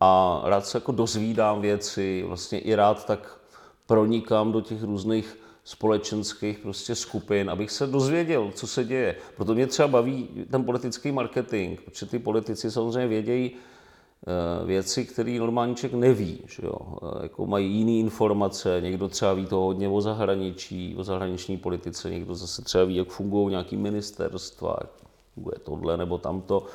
a 0.00 0.40
rád 0.44 0.66
se 0.66 0.76
jako 0.76 0.92
dozvídám 0.92 1.60
věci, 1.60 2.24
vlastně 2.26 2.58
i 2.58 2.74
rád 2.74 3.04
tak 3.06 3.40
pronikám 3.86 4.52
do 4.52 4.60
těch 4.60 4.82
různých 4.82 5.38
společenských 5.68 6.58
prostě 6.58 6.94
skupin, 6.94 7.50
abych 7.50 7.70
se 7.70 7.86
dozvěděl, 7.86 8.50
co 8.54 8.66
se 8.66 8.84
děje. 8.84 9.16
Proto 9.36 9.54
mě 9.54 9.66
třeba 9.66 9.88
baví 9.88 10.28
ten 10.50 10.64
politický 10.64 11.12
marketing, 11.12 11.80
protože 11.80 12.06
ty 12.06 12.18
politici 12.18 12.70
samozřejmě 12.70 13.08
vědějí 13.08 13.50
eh, 13.52 14.66
věci, 14.66 15.04
které 15.04 15.38
normální 15.38 15.74
člověk 15.74 16.00
neví. 16.00 16.42
Že 16.46 16.66
jo? 16.66 16.78
Eh, 17.02 17.22
jako 17.22 17.46
mají 17.46 17.72
jiné 17.72 17.92
informace, 17.92 18.80
někdo 18.80 19.08
třeba 19.08 19.32
ví 19.32 19.46
to 19.46 19.56
hodně 19.56 19.88
o 19.88 20.00
zahraničí, 20.00 20.96
o 20.98 21.04
zahraniční 21.04 21.56
politice, 21.56 22.10
někdo 22.10 22.34
zase 22.34 22.62
třeba 22.62 22.84
ví, 22.84 22.96
jak 22.96 23.08
fungují 23.08 23.50
nějaké 23.50 23.76
ministerstva, 23.76 24.76
jak 24.80 24.90
funguje 25.34 25.56
tohle 25.64 25.96
nebo 25.96 26.18
tamto. 26.18 26.66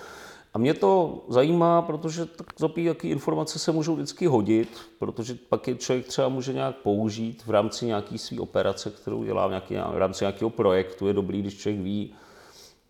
A 0.54 0.58
mě 0.58 0.74
to 0.74 1.24
zajímá, 1.28 1.82
protože 1.82 2.26
tak 2.26 2.48
zopí, 2.58 2.84
jaký 2.84 3.10
informace 3.10 3.60
se 3.60 3.72
můžou 3.72 3.96
vždycky 3.96 4.26
hodit, 4.26 4.78
protože 5.00 5.38
pak 5.50 5.68
je 5.68 5.76
člověk 5.76 6.08
třeba 6.08 6.30
může 6.30 6.54
nějak 6.54 6.76
použít 6.76 7.44
v 7.46 7.50
rámci 7.50 7.86
nějaké 7.86 8.18
své 8.18 8.40
operace, 8.40 8.90
kterou 8.90 9.24
dělá 9.24 9.48
v, 9.48 9.50
nějaký, 9.50 9.76
v 9.76 9.98
rámci 9.98 10.24
nějakého 10.24 10.50
projektu. 10.50 11.08
Je 11.08 11.14
dobrý, 11.14 11.42
když 11.42 11.58
člověk 11.58 11.82
ví, 11.82 12.14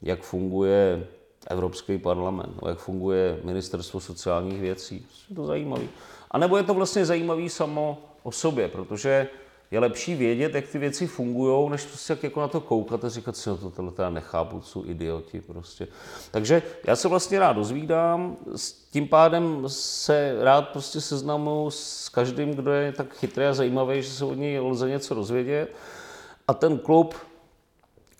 jak 0.02 0.22
funguje 0.22 1.08
Evropský 1.48 1.98
parlament, 1.98 2.54
jak 2.68 2.78
funguje 2.78 3.40
Ministerstvo 3.44 4.00
sociálních 4.00 4.62
věcí. 4.62 5.06
Je 5.30 5.36
to 5.36 5.46
zajímavé. 5.46 5.86
A 6.32 6.38
nebo 6.38 6.58
je 6.58 6.64
to 6.64 6.74
vlastně 6.74 7.06
zajímavé 7.06 7.50
samo 7.50 7.98
o 8.24 8.32
sobě, 8.32 8.68
protože 8.68 9.28
je 9.74 9.80
lepší 9.80 10.16
vědět, 10.16 10.56
jak 10.56 10.68
ty 10.68 10.78
věci 10.78 11.08
fungují, 11.08 11.70
než 11.70 11.86
prostě 11.86 12.14
jak 12.14 12.24
jako 12.24 12.42
na 12.42 12.48
to 12.48 12.62
koukat 12.62 13.06
a 13.06 13.10
říkat 13.10 13.38
si, 13.38 13.50
no 13.50 13.58
to 13.58 13.70
tohle 13.70 13.92
já 14.00 14.10
nechápu, 14.10 14.62
jsou 14.62 14.86
idioti 14.86 15.42
prostě. 15.42 15.88
Takže 16.32 16.62
já 16.88 16.96
se 16.96 17.08
vlastně 17.08 17.40
rád 17.40 17.54
dozvídám, 17.54 18.38
s 18.56 18.72
tím 18.72 19.08
pádem 19.08 19.64
se 19.68 20.38
rád 20.42 20.70
prostě 20.70 21.02
seznamu 21.02 21.72
s 21.72 22.10
každým, 22.10 22.52
kdo 22.52 22.72
je 22.72 22.92
tak 22.92 23.14
chytrý 23.14 23.46
a 23.46 23.54
zajímavý, 23.54 24.02
že 24.02 24.10
se 24.10 24.26
od 24.26 24.34
něj 24.34 24.60
lze 24.60 24.90
něco 24.90 25.16
dozvědět. 25.16 25.76
A 26.48 26.54
ten 26.54 26.78
klub 26.78 27.16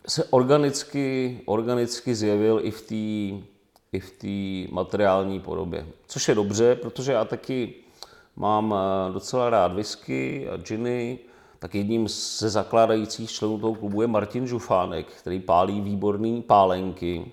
se 0.08 0.24
organicky, 0.24 1.40
organicky 1.46 2.14
zjevil 2.14 2.60
i 2.62 2.70
v 2.70 2.82
té 2.82 3.54
i 3.92 4.00
v 4.00 4.10
té 4.10 4.72
materiální 4.74 5.40
podobě. 5.40 5.86
Což 6.06 6.28
je 6.28 6.34
dobře, 6.34 6.74
protože 6.74 7.12
já 7.12 7.24
taky 7.24 7.74
mám 8.36 8.74
eh, 8.74 9.12
docela 9.12 9.50
rád 9.50 9.72
whisky 9.72 10.48
a 10.48 10.56
džiny, 10.56 11.18
tak 11.64 11.74
jedním 11.74 12.08
ze 12.08 12.50
zakládajících 12.50 13.30
členů 13.30 13.58
toho 13.58 13.74
klubu 13.74 14.02
je 14.02 14.08
Martin 14.08 14.46
Žufánek, 14.46 15.06
který 15.06 15.40
pálí 15.40 15.80
výborný 15.80 16.42
pálenky. 16.42 17.32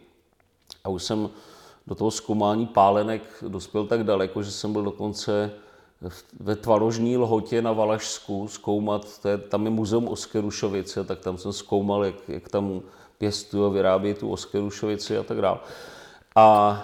A 0.83 0.89
už 0.89 1.03
jsem 1.03 1.29
do 1.87 1.95
toho 1.95 2.11
zkoumání 2.11 2.65
pálenek 2.67 3.21
dospěl 3.47 3.87
tak 3.87 4.03
daleko, 4.03 4.43
že 4.43 4.51
jsem 4.51 4.73
byl 4.73 4.83
dokonce 4.83 5.51
ve 6.39 6.55
tvarožní 6.55 7.17
lhotě 7.17 7.61
na 7.61 7.71
Valašsku 7.71 8.47
zkoumat, 8.47 9.19
to 9.21 9.27
je, 9.27 9.37
tam 9.37 9.65
je 9.65 9.71
muzeum 9.71 10.07
Oskerušovice, 10.07 11.03
tak 11.03 11.19
tam 11.19 11.37
jsem 11.37 11.53
zkoumal, 11.53 12.05
jak, 12.05 12.15
jak 12.27 12.49
tam 12.49 12.81
pěstují 13.17 13.65
a 13.65 13.69
vyrábí 13.69 14.13
tu 14.13 14.31
Oskerušovici 14.31 15.17
a 15.17 15.23
tak 15.23 15.41
dále. 15.41 15.59
A 16.35 16.77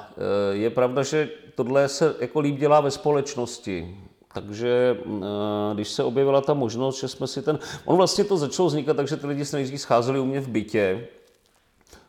e, 0.51 0.55
je 0.55 0.69
pravda, 0.69 1.03
že 1.03 1.29
tohle 1.55 1.87
se 1.87 2.15
jako 2.19 2.39
líp 2.39 2.59
dělá 2.59 2.81
ve 2.81 2.91
společnosti. 2.91 3.97
Takže 4.41 4.97
eh, 5.05 5.73
když 5.73 5.89
se 5.89 6.03
objevila 6.03 6.41
ta 6.41 6.53
možnost, 6.53 6.99
že 6.99 7.07
jsme 7.07 7.27
si 7.27 7.41
ten... 7.41 7.59
On 7.85 7.97
vlastně 7.97 8.23
to 8.23 8.37
začalo 8.37 8.67
vznikat 8.67 8.97
takže 8.97 9.17
ty 9.17 9.27
lidi 9.27 9.45
se 9.45 9.57
nejdřív 9.57 9.81
scházeli 9.81 10.19
u 10.19 10.25
mě 10.25 10.41
v 10.41 10.47
bytě, 10.47 11.07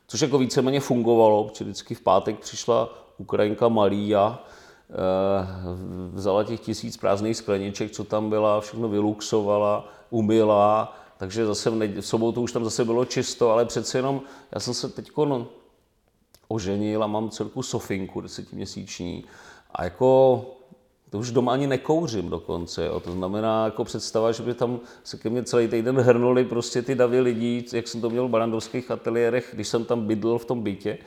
což 0.06 0.20
jako 0.20 0.38
víceméně 0.38 0.80
fungovalo, 0.80 1.44
protože 1.44 1.64
vždycky 1.64 1.94
v 1.94 2.00
pátek 2.00 2.38
přišla 2.38 2.88
Ukrajinka 3.18 3.68
Maria, 3.68 4.38
eh, 4.90 4.94
vzala 6.12 6.44
těch 6.44 6.60
tisíc 6.60 6.96
prázdných 6.96 7.36
skleniček, 7.36 7.90
co 7.90 8.04
tam 8.04 8.30
byla, 8.30 8.60
všechno 8.60 8.88
vyluxovala, 8.88 9.88
umila, 10.10 10.96
takže 11.18 11.46
zase 11.46 11.70
v, 11.70 11.74
neděli, 11.74 12.00
v 12.00 12.06
sobotu 12.06 12.42
už 12.42 12.52
tam 12.52 12.64
zase 12.64 12.84
bylo 12.84 13.04
čisto, 13.04 13.50
ale 13.50 13.64
přece 13.64 13.98
jenom 13.98 14.20
já 14.52 14.60
jsem 14.60 14.74
se 14.74 14.88
teď 14.88 15.10
oženil 16.48 17.04
a 17.04 17.06
mám 17.06 17.30
celku 17.30 17.62
sofinku 17.62 18.20
desetiměsíční 18.20 19.24
a 19.70 19.84
jako 19.84 20.44
to 21.10 21.18
už 21.18 21.30
doma 21.30 21.52
ani 21.52 21.66
nekouřím 21.66 22.30
dokonce. 22.30 22.86
Jo. 22.86 23.00
To 23.00 23.12
znamená 23.12 23.64
jako 23.64 23.84
představa, 23.84 24.32
že 24.32 24.42
by 24.42 24.54
tam 24.54 24.80
se 25.04 25.16
ke 25.16 25.30
mně 25.30 25.42
celý 25.42 25.68
týden 25.68 25.96
hrnuli 26.00 26.44
prostě 26.44 26.82
ty 26.82 26.94
davy 26.94 27.20
lidí, 27.20 27.64
jak 27.72 27.88
jsem 27.88 28.00
to 28.00 28.10
měl 28.10 28.28
v 28.28 28.30
barandovských 28.30 28.90
ateliérech, 28.90 29.50
když 29.52 29.68
jsem 29.68 29.84
tam 29.84 30.06
bydlel 30.06 30.38
v 30.38 30.44
tom 30.44 30.62
bytě. 30.62 30.98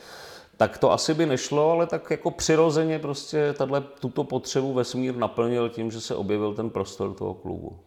Tak 0.57 0.77
to 0.77 0.91
asi 0.91 1.13
by 1.13 1.25
nešlo, 1.25 1.71
ale 1.71 1.87
tak 1.87 2.11
jako 2.11 2.31
přirozeně 2.31 2.99
prostě 2.99 3.53
tato, 3.57 3.81
tuto 3.81 4.23
potřebu 4.23 4.73
vesmír 4.73 5.15
naplnil 5.15 5.69
tím, 5.69 5.91
že 5.91 6.01
se 6.01 6.15
objevil 6.15 6.53
ten 6.53 6.69
prostor 6.69 7.13
toho 7.13 7.33
klubu. 7.33 7.79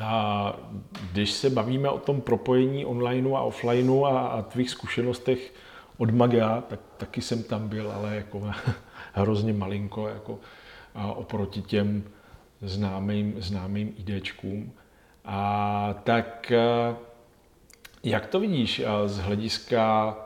A 0.00 0.56
když 1.12 1.30
se 1.30 1.50
bavíme 1.50 1.90
o 1.90 1.98
tom 1.98 2.20
propojení 2.20 2.86
onlineu 2.86 3.34
a 3.34 3.42
offlineu 3.42 4.04
a, 4.04 4.20
a 4.20 4.42
tvých 4.42 4.70
zkušenostech 4.70 5.52
od 5.98 6.10
Magia, 6.10 6.60
tak 6.68 6.80
taky 6.96 7.22
jsem 7.22 7.42
tam 7.42 7.68
byl, 7.68 7.92
ale 7.92 8.16
jako 8.16 8.50
hrozně 9.12 9.52
malinko, 9.52 10.08
jako 10.08 10.38
oproti 11.14 11.62
těm 11.62 12.04
známým, 12.62 13.34
známým 13.38 13.94
IDčkům. 13.98 14.72
A 15.24 15.94
tak 16.04 16.52
jak 18.02 18.26
to 18.26 18.40
vidíš 18.40 18.82
z 19.06 19.18
hlediska 19.18 20.16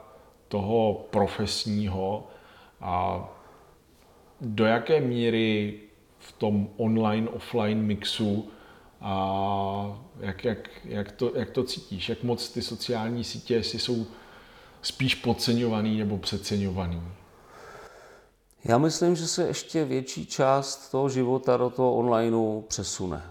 toho 0.49 1.07
profesního 1.11 2.27
a 2.81 3.25
do 4.41 4.65
jaké 4.65 5.01
míry 5.01 5.81
v 6.19 6.33
tom 6.33 6.69
online, 6.77 7.29
offline 7.29 7.83
mixu 7.83 8.51
a 9.01 9.99
jak, 10.21 10.45
jak, 10.45 10.71
jak, 10.85 11.13
to, 11.13 11.33
jak 11.35 11.51
to 11.51 11.65
cítíš? 11.65 12.09
Jak 12.09 12.23
moc 12.23 12.49
ty 12.49 12.63
sociální 12.63 13.25
sítě, 13.25 13.59
jsou 13.59 14.07
spíš 14.83 15.15
podceňovaný 15.15 15.99
nebo 15.99 16.19
přeceňovaný? 16.19 17.03
Já 18.69 18.79
myslím, 18.79 19.17
že 19.17 19.27
se 19.27 19.47
ještě 19.47 19.85
větší 19.85 20.27
část 20.27 20.91
toho 20.91 21.09
života 21.09 21.57
do 21.57 21.71
toho 21.71 21.95
onlineu 21.95 22.61
přesune. 22.69 23.23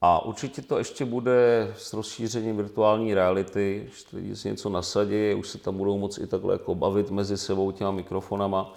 A 0.00 0.24
určitě 0.24 0.62
to 0.62 0.78
ještě 0.78 1.04
bude 1.04 1.72
s 1.78 1.92
rozšířením 1.92 2.56
virtuální 2.56 3.14
reality, 3.14 3.90
že 3.92 4.16
lidi 4.16 4.36
si 4.36 4.48
něco 4.48 4.68
nasadí, 4.68 5.34
už 5.34 5.48
se 5.48 5.58
tam 5.58 5.76
budou 5.76 5.98
moct 5.98 6.18
i 6.18 6.26
takhle 6.26 6.54
jako 6.54 6.74
bavit 6.74 7.10
mezi 7.10 7.38
sebou 7.38 7.72
těma 7.72 7.90
mikrofonama. 7.90 8.74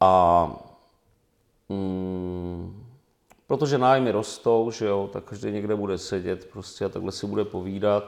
A 0.00 0.50
mm, 1.68 2.84
protože 3.46 3.78
nájmy 3.78 4.10
rostou, 4.10 4.70
že 4.70 4.86
jo, 4.86 5.10
tak 5.12 5.24
každý 5.24 5.50
někde 5.50 5.76
bude 5.76 5.98
sedět 5.98 6.48
prostě 6.52 6.84
a 6.84 6.88
takhle 6.88 7.12
si 7.12 7.26
bude 7.26 7.44
povídat. 7.44 8.04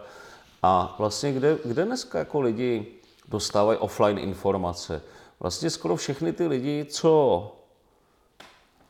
A 0.62 0.96
vlastně 0.98 1.32
kde, 1.32 1.58
kde 1.64 1.84
dneska 1.84 2.18
jako 2.18 2.40
lidi 2.40 2.86
dostávají 3.28 3.78
offline 3.78 4.18
informace? 4.18 5.02
Vlastně 5.40 5.70
skoro 5.70 5.96
všechny 5.96 6.32
ty 6.32 6.46
lidi, 6.46 6.86
co 6.90 7.52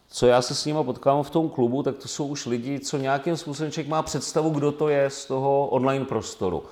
co 0.08 0.26
já 0.26 0.42
se 0.42 0.54
s 0.54 0.64
nimi 0.64 0.78
potkám 0.84 1.22
v 1.22 1.30
tom 1.30 1.48
klubu, 1.50 1.82
tak 1.82 1.96
to 1.96 2.08
jsou 2.08 2.26
už 2.26 2.46
lidi, 2.46 2.80
co 2.80 2.96
nějakým 2.96 3.36
způsobem 3.36 3.72
člověk 3.72 3.88
má 3.88 4.02
představu, 4.02 4.50
kdo 4.50 4.72
to 4.72 4.88
je 4.88 5.10
z 5.10 5.24
toho 5.24 5.66
online 5.66 6.04
prostoru. 6.04 6.62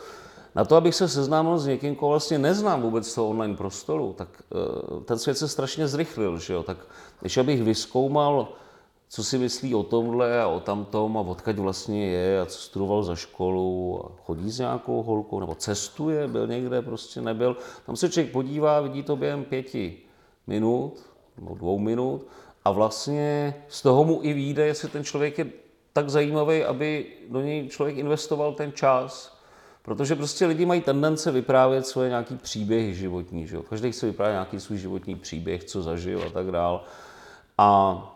Na 0.55 0.65
to, 0.65 0.77
abych 0.77 0.95
se 0.95 1.09
seznámil 1.09 1.59
s 1.59 1.67
někým, 1.67 1.97
koho 1.97 2.11
vlastně 2.11 2.39
neznám 2.39 2.83
vůbec 2.83 3.11
z 3.11 3.15
toho 3.15 3.29
online 3.29 3.57
prostoru, 3.57 4.15
tak 4.19 4.29
eh, 4.43 5.01
ten 5.05 5.19
svět 5.19 5.39
se 5.39 5.49
strašně 5.49 5.89
zrychlil, 5.89 6.39
že 6.39 6.53
jo? 6.53 6.63
Tak 6.63 6.77
když 7.21 7.37
abych 7.37 7.63
vyskoumal, 7.63 8.49
co 9.15 9.25
si 9.25 9.39
myslí 9.39 9.75
o 9.75 9.83
tomhle 9.83 10.43
a 10.43 10.47
o 10.47 10.61
tamtom 10.61 11.19
a 11.19 11.21
odkaď 11.21 11.57
vlastně 11.57 12.07
je 12.07 12.41
a 12.41 12.47
co 12.47 12.59
studoval 12.59 13.03
za 13.03 13.17
školu 13.17 14.01
a 14.05 14.13
chodí 14.25 14.51
s 14.51 14.59
nějakou 14.59 15.03
holkou 15.03 15.41
nebo 15.41 15.55
cestuje, 15.55 16.29
byl 16.29 16.47
někde, 16.47 16.83
prostě 16.83 17.21
nebyl. 17.21 17.57
Tam 17.87 17.97
se 17.97 18.11
člověk 18.11 18.33
podívá, 18.33 18.81
vidí 18.81 19.03
to 19.03 19.17
během 19.17 19.45
pěti 19.45 19.99
minut 20.47 21.07
nebo 21.39 21.55
dvou 21.55 21.79
minut 21.79 22.27
a 22.65 22.71
vlastně 22.71 23.55
z 23.69 23.83
toho 23.83 24.05
mu 24.05 24.21
i 24.23 24.33
vyjde, 24.33 24.67
jestli 24.67 24.89
ten 24.89 25.05
člověk 25.05 25.39
je 25.39 25.47
tak 25.93 26.11
zajímavý, 26.11 26.65
aby 26.65 27.07
do 27.31 27.41
něj 27.41 27.69
člověk 27.69 27.97
investoval 27.97 28.53
ten 28.53 28.73
čas. 28.73 29.39
Protože 29.83 30.15
prostě 30.15 30.47
lidi 30.47 30.67
mají 30.67 30.81
tendence 30.81 31.31
vyprávět 31.31 31.87
svoje 31.87 32.09
nějaký 32.09 32.37
příběhy 32.37 32.95
životní. 32.95 33.47
Že 33.47 33.57
jo? 33.57 33.63
Každý 33.63 33.93
chce 33.93 34.07
vyprávět 34.07 34.35
nějaký 34.35 34.61
svůj 34.61 34.79
životní 34.79 35.15
příběh, 35.15 35.65
co 35.65 35.83
zažil 35.83 36.23
a 36.27 36.31
tak 36.31 36.51
dál. 36.51 36.85
A 37.59 38.11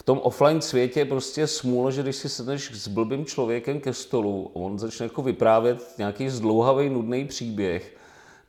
v 0.00 0.02
tom 0.02 0.20
offline 0.22 0.60
světě 0.60 1.04
prostě 1.04 1.46
smůla, 1.46 1.90
že 1.90 2.02
když 2.02 2.16
si 2.16 2.28
sedneš 2.28 2.70
s 2.74 2.88
blbým 2.88 3.26
člověkem 3.26 3.80
ke 3.80 3.92
stolu 3.92 4.50
a 4.54 4.56
on 4.56 4.78
začne 4.78 5.06
jako 5.06 5.22
vyprávět 5.22 5.98
nějaký 5.98 6.28
zdlouhavý, 6.28 6.88
nudný 6.88 7.24
příběh, 7.24 7.96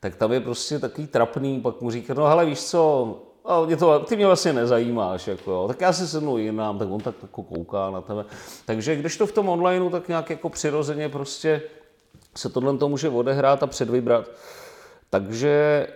tak 0.00 0.16
tam 0.16 0.32
je 0.32 0.40
prostě 0.40 0.78
takový 0.78 1.06
trapný, 1.06 1.60
pak 1.60 1.80
mu 1.80 1.90
říká, 1.90 2.14
no 2.14 2.26
hele, 2.26 2.46
víš 2.46 2.64
co, 2.64 3.22
a 3.44 3.64
mě 3.64 3.76
to, 3.76 3.98
ty 3.98 4.16
mě 4.16 4.26
vlastně 4.26 4.52
nezajímáš, 4.52 5.26
jako 5.26 5.50
jo. 5.50 5.68
tak 5.68 5.80
já 5.80 5.92
si 5.92 6.08
sednu 6.08 6.38
jinam, 6.38 6.78
tak 6.78 6.90
on 6.90 7.00
tak 7.00 7.14
jako 7.22 7.42
kouká 7.42 7.90
na 7.90 8.00
tebe. 8.00 8.24
Takže 8.66 8.96
když 8.96 9.16
to 9.16 9.26
v 9.26 9.32
tom 9.32 9.48
onlineu 9.48 9.90
tak 9.90 10.08
nějak 10.08 10.30
jako 10.30 10.48
přirozeně 10.48 11.08
prostě 11.08 11.62
se 12.36 12.48
tohle 12.48 12.78
to 12.78 12.88
může 12.88 13.08
odehrát 13.08 13.62
a 13.62 13.66
předvybrat. 13.66 14.30
Takže 15.10 15.86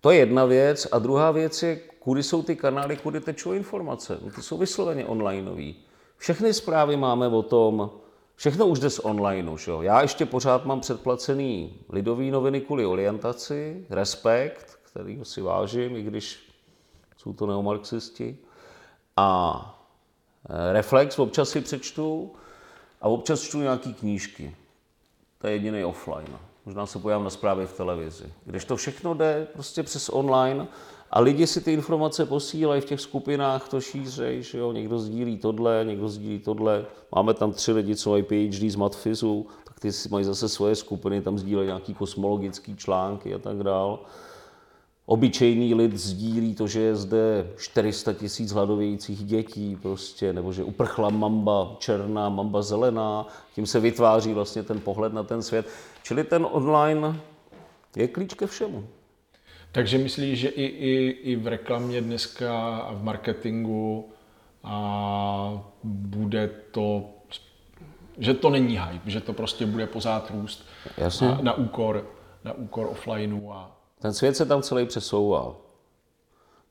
to 0.00 0.10
je 0.10 0.18
jedna 0.18 0.44
věc. 0.44 0.88
A 0.92 0.98
druhá 0.98 1.30
věc 1.30 1.62
je, 1.62 1.80
kudy 2.06 2.22
jsou 2.22 2.42
ty 2.42 2.56
kanály, 2.56 2.96
kudy 2.96 3.20
tečou 3.20 3.52
informace. 3.52 4.18
No, 4.22 4.30
ty 4.30 4.42
jsou 4.42 4.58
vysloveně 4.58 5.06
onlineový. 5.06 5.76
Všechny 6.16 6.54
zprávy 6.54 6.96
máme 6.96 7.28
o 7.28 7.42
tom, 7.42 7.90
všechno 8.36 8.66
už 8.66 8.78
jde 8.78 8.90
z 8.90 8.98
onlineu. 8.98 9.56
Že? 9.56 9.72
Já 9.80 10.02
ještě 10.02 10.26
pořád 10.26 10.64
mám 10.64 10.80
předplacený 10.80 11.74
lidový 11.88 12.30
noviny 12.30 12.60
kvůli 12.60 12.86
orientaci, 12.86 13.86
Respekt, 13.90 14.78
který 14.82 15.20
si 15.22 15.40
vážím, 15.42 15.96
i 15.96 16.02
když 16.02 16.50
jsou 17.16 17.32
to 17.32 17.46
neomarxisti. 17.46 18.38
A 19.16 19.60
e, 20.48 20.72
Reflex 20.72 21.18
občas 21.18 21.48
si 21.48 21.60
přečtu 21.60 22.32
a 23.00 23.08
občas 23.08 23.40
čtu 23.40 23.60
nějaký 23.60 23.94
knížky. 23.94 24.56
To 25.38 25.46
je 25.46 25.52
jediný 25.52 25.84
offline. 25.84 26.38
Možná 26.66 26.86
se 26.86 26.98
pojám 26.98 27.24
na 27.24 27.30
zprávy 27.30 27.66
v 27.66 27.76
televizi. 27.76 28.32
Když 28.44 28.64
to 28.64 28.76
všechno 28.76 29.14
jde 29.14 29.46
prostě 29.52 29.82
přes 29.82 30.08
online 30.08 30.66
a 31.10 31.20
lidi 31.20 31.46
si 31.46 31.60
ty 31.60 31.72
informace 31.72 32.26
posílají 32.26 32.80
v 32.80 32.84
těch 32.84 33.00
skupinách, 33.00 33.68
to 33.68 33.80
šířej, 33.80 34.42
že 34.42 34.58
jo, 34.58 34.72
někdo 34.72 34.98
sdílí 34.98 35.38
tohle, 35.38 35.84
někdo 35.84 36.08
sdílí 36.08 36.38
tohle. 36.38 36.84
Máme 37.14 37.34
tam 37.34 37.52
tři 37.52 37.72
lidi, 37.72 37.96
co 37.96 38.10
mají 38.10 38.22
PhD 38.22 38.70
z 38.70 38.76
matfizu, 38.76 39.46
tak 39.64 39.80
ty 39.80 39.92
si 39.92 40.08
mají 40.08 40.24
zase 40.24 40.48
svoje 40.48 40.74
skupiny, 40.74 41.22
tam 41.22 41.38
sdílejí 41.38 41.66
nějaký 41.66 41.94
kosmologický 41.94 42.76
články 42.76 43.34
a 43.34 43.38
tak 43.38 43.56
dále. 43.56 43.98
Obyčejný 45.06 45.74
lid 45.74 45.96
sdílí 45.96 46.54
to, 46.54 46.66
že 46.66 46.80
je 46.80 46.96
zde 46.96 47.50
400 47.56 48.12
tisíc 48.12 48.52
hladovějících 48.52 49.24
dětí, 49.24 49.76
prostě, 49.82 50.32
nebo 50.32 50.52
že 50.52 50.64
uprchla 50.64 51.10
mamba 51.10 51.76
černá, 51.78 52.28
mamba 52.28 52.62
zelená, 52.62 53.26
tím 53.54 53.66
se 53.66 53.80
vytváří 53.80 54.32
vlastně 54.32 54.62
ten 54.62 54.80
pohled 54.80 55.12
na 55.12 55.22
ten 55.22 55.42
svět. 55.42 55.66
Čili 56.02 56.24
ten 56.24 56.46
online 56.50 57.20
je 57.96 58.08
klíč 58.08 58.34
ke 58.34 58.46
všemu. 58.46 58.86
Takže 59.76 59.98
myslíš, 59.98 60.38
že 60.38 60.48
i, 60.48 60.64
i, 60.64 61.08
i 61.22 61.36
v 61.36 61.46
reklamě 61.46 62.00
dneska 62.00 62.76
a 62.76 62.92
v 62.92 63.02
marketingu 63.02 64.08
a 64.64 65.64
bude 65.84 66.50
to, 66.70 67.04
že 68.18 68.34
to 68.34 68.50
není 68.50 68.78
hype, 68.78 69.10
že 69.10 69.20
to 69.20 69.32
prostě 69.32 69.66
bude 69.66 69.86
pořád 69.86 70.30
růst 70.30 70.66
Jasně. 70.96 71.28
Na, 71.28 71.38
na, 71.42 71.52
úkor, 71.52 72.10
na 72.44 72.52
úkor 72.52 72.86
offlineu 72.90 73.50
a 73.50 73.76
ten 74.00 74.14
svět 74.14 74.36
se 74.36 74.46
tam 74.46 74.62
celý 74.62 74.86
přesouval. 74.86 75.56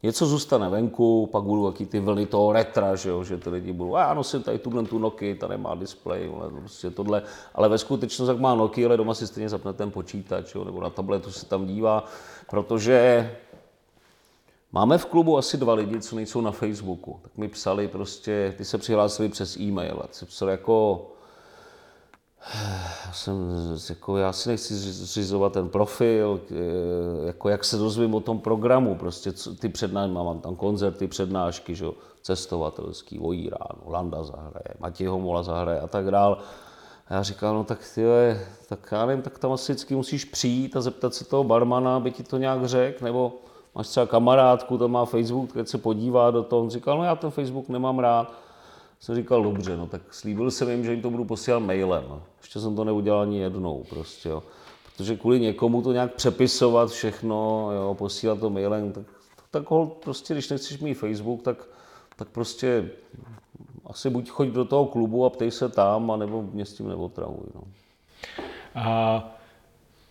Něco 0.05 0.25
zůstane 0.25 0.69
venku, 0.69 1.29
pak 1.31 1.43
budou 1.43 1.71
taky 1.71 1.85
ty 1.85 1.99
vlny 1.99 2.25
toho 2.25 2.53
retra, 2.53 2.95
že, 2.95 3.09
jo, 3.09 3.23
že 3.23 3.37
ty 3.37 3.49
lidi 3.49 3.73
budou, 3.73 3.95
a 3.95 3.99
já 3.99 4.13
nosím 4.13 4.43
tady 4.43 4.59
tuhle 4.59 4.83
tu 4.83 4.99
Nokia, 4.99 5.35
ta 5.35 5.47
nemá 5.47 5.75
displej, 5.75 6.31
prostě 6.59 6.89
tohle, 6.89 7.23
ale 7.55 7.69
ve 7.69 7.77
skutečnosti 7.77 8.27
tak 8.33 8.39
má 8.39 8.55
Nokia, 8.55 8.87
ale 8.87 8.97
doma 8.97 9.13
si 9.13 9.27
stejně 9.27 9.49
zapne 9.49 9.73
ten 9.73 9.91
počítač, 9.91 10.55
jo, 10.55 10.63
nebo 10.63 10.81
na 10.81 10.89
tabletu 10.89 11.31
se 11.31 11.45
tam 11.45 11.65
dívá, 11.65 12.05
protože 12.49 13.31
máme 14.71 14.97
v 14.97 15.05
klubu 15.05 15.37
asi 15.37 15.57
dva 15.57 15.73
lidi, 15.73 16.01
co 16.01 16.15
nejsou 16.15 16.41
na 16.41 16.51
Facebooku, 16.51 17.19
tak 17.21 17.37
mi 17.37 17.47
psali 17.47 17.87
prostě, 17.87 18.53
ty 18.57 18.65
se 18.65 18.77
přihlásili 18.77 19.29
přes 19.29 19.57
e-mail, 19.57 20.01
a 20.03 20.07
ty 20.07 20.25
psali 20.25 20.51
jako, 20.51 21.07
jsem, 23.13 23.35
jako, 23.89 24.17
já 24.17 24.33
si 24.33 24.49
nechci 24.49 24.73
zřizovat 24.75 25.53
ten 25.53 25.69
profil, 25.69 26.41
eh, 26.51 26.55
jako 27.27 27.49
jak 27.49 27.63
se 27.63 27.77
dozvím 27.77 28.15
o 28.15 28.19
tom 28.19 28.39
programu, 28.39 28.95
prostě 28.95 29.31
ty 29.59 29.69
přednášky, 29.69 30.13
mám 30.13 30.39
tam 30.39 30.55
koncerty, 30.55 31.07
přednášky, 31.07 31.75
že, 31.75 31.85
cestovatelský, 32.21 33.19
Iránu, 33.33 33.81
Landa 33.85 34.23
zahraje, 34.23 34.73
Matěj 34.79 35.07
Homola 35.07 35.43
zahraje 35.43 35.79
a 35.79 35.87
tak 35.87 36.11
dál. 36.11 36.37
A 37.07 37.13
já 37.13 37.23
říkal, 37.23 37.55
no 37.55 37.63
tak 37.63 37.83
ty, 37.83 38.39
tak 38.69 38.89
já 38.91 39.05
nevím, 39.05 39.23
tak 39.23 39.39
tam 39.39 39.51
asi 39.51 39.71
vždycky 39.71 39.95
musíš 39.95 40.25
přijít 40.25 40.75
a 40.75 40.81
zeptat 40.81 41.13
se 41.13 41.25
toho 41.25 41.43
barmana, 41.43 41.95
aby 41.95 42.11
ti 42.11 42.23
to 42.23 42.37
nějak 42.37 42.65
řekl, 42.65 43.05
nebo 43.05 43.33
máš 43.75 43.87
třeba 43.87 44.05
kamarádku, 44.05 44.77
tam 44.77 44.91
má 44.91 45.05
Facebook, 45.05 45.53
keď 45.53 45.67
se 45.67 45.77
podívá 45.77 46.31
do 46.31 46.43
toho, 46.43 46.61
on 46.61 46.69
říkal, 46.69 46.97
no 46.97 47.03
já 47.03 47.15
ten 47.15 47.31
Facebook 47.31 47.69
nemám 47.69 47.99
rád 47.99 48.44
jsem 49.05 49.15
říkal, 49.15 49.43
dobře, 49.43 49.77
no 49.77 49.87
tak 49.87 50.13
slíbil 50.13 50.51
jsem 50.51 50.69
jim, 50.69 50.83
že 50.83 50.91
jim 50.91 51.01
to 51.01 51.09
budu 51.09 51.25
posílat 51.25 51.59
mailem. 51.59 52.21
Ještě 52.41 52.59
jsem 52.59 52.75
to 52.75 52.83
neudělal 52.83 53.21
ani 53.21 53.39
jednou 53.39 53.83
prostě, 53.89 54.29
jo. 54.29 54.43
Protože 54.97 55.15
kvůli 55.15 55.39
někomu 55.39 55.81
to 55.81 55.91
nějak 55.91 56.13
přepisovat 56.13 56.89
všechno, 56.89 57.69
jo, 57.71 57.95
posílat 57.97 58.39
to 58.39 58.49
mailem, 58.49 58.91
tak, 58.91 59.03
tak 59.51 59.69
hol, 59.69 59.87
prostě, 59.87 60.33
když 60.33 60.49
nechceš 60.49 60.79
mít 60.79 60.93
Facebook, 60.93 61.41
tak, 61.41 61.57
tak 62.15 62.27
prostě 62.27 62.89
asi 63.85 64.09
buď 64.09 64.29
choď 64.29 64.47
do 64.47 64.65
toho 64.65 64.85
klubu 64.85 65.25
a 65.25 65.29
ptej 65.29 65.51
se 65.51 65.69
tam, 65.69 66.11
anebo 66.11 66.41
mě 66.41 66.65
s 66.65 66.73
tím 66.73 66.87
neotravuj. 66.87 67.45
No. 67.55 67.61
A 68.75 69.23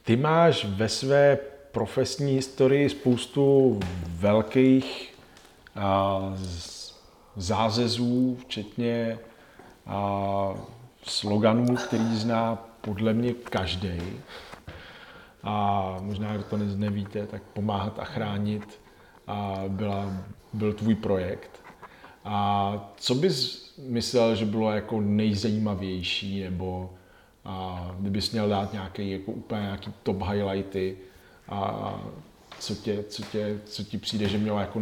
ty 0.03 0.17
máš 0.17 0.65
ve 0.65 0.89
své 0.89 1.39
profesní 1.73 2.33
historii 2.33 2.91
spoustu 2.91 3.81
velkých 4.07 5.15
a, 5.77 6.21
zázezů, 7.37 8.37
včetně 8.41 9.19
a, 9.87 10.55
sloganů, 11.03 11.77
který 11.77 12.17
zná 12.17 12.57
podle 12.81 13.13
mě 13.13 13.33
každý. 13.33 14.01
A 15.43 15.97
možná, 16.01 16.35
kdo 16.35 16.45
to 16.45 16.57
nevíte, 16.57 17.27
tak 17.27 17.43
pomáhat 17.43 17.99
a 17.99 18.05
chránit 18.05 18.81
a 19.27 19.65
byla, 19.69 20.07
byl 20.53 20.73
tvůj 20.73 20.95
projekt. 20.95 21.63
A 22.25 22.93
co 22.97 23.15
bys 23.15 23.65
myslel, 23.79 24.35
že 24.35 24.45
bylo 24.45 24.73
jako 24.73 25.01
nejzajímavější, 25.01 26.43
nebo 26.43 26.91
a 27.45 27.91
kdybys 27.99 28.33
měl 28.33 28.49
dát 28.49 28.73
nějaký, 28.73 29.11
jako 29.11 29.33
úplně 29.33 29.61
nějaký 29.61 29.93
top 30.03 30.23
highlighty 30.23 30.97
a 31.49 32.01
co, 32.59 32.75
tě, 32.75 33.05
co, 33.09 33.23
tě, 33.23 33.61
co 33.65 33.83
ti 33.85 33.99
přijde, 33.99 34.29
že 34.29 34.39
mělo 34.39 34.61
jako 34.61 34.81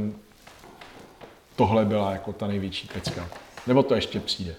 tohle 1.56 1.84
byla 1.84 2.12
jako 2.12 2.32
ta 2.32 2.46
největší 2.46 2.88
pecka. 2.88 3.28
Nebo 3.66 3.82
to 3.82 3.94
ještě 3.94 4.20
přijde? 4.20 4.54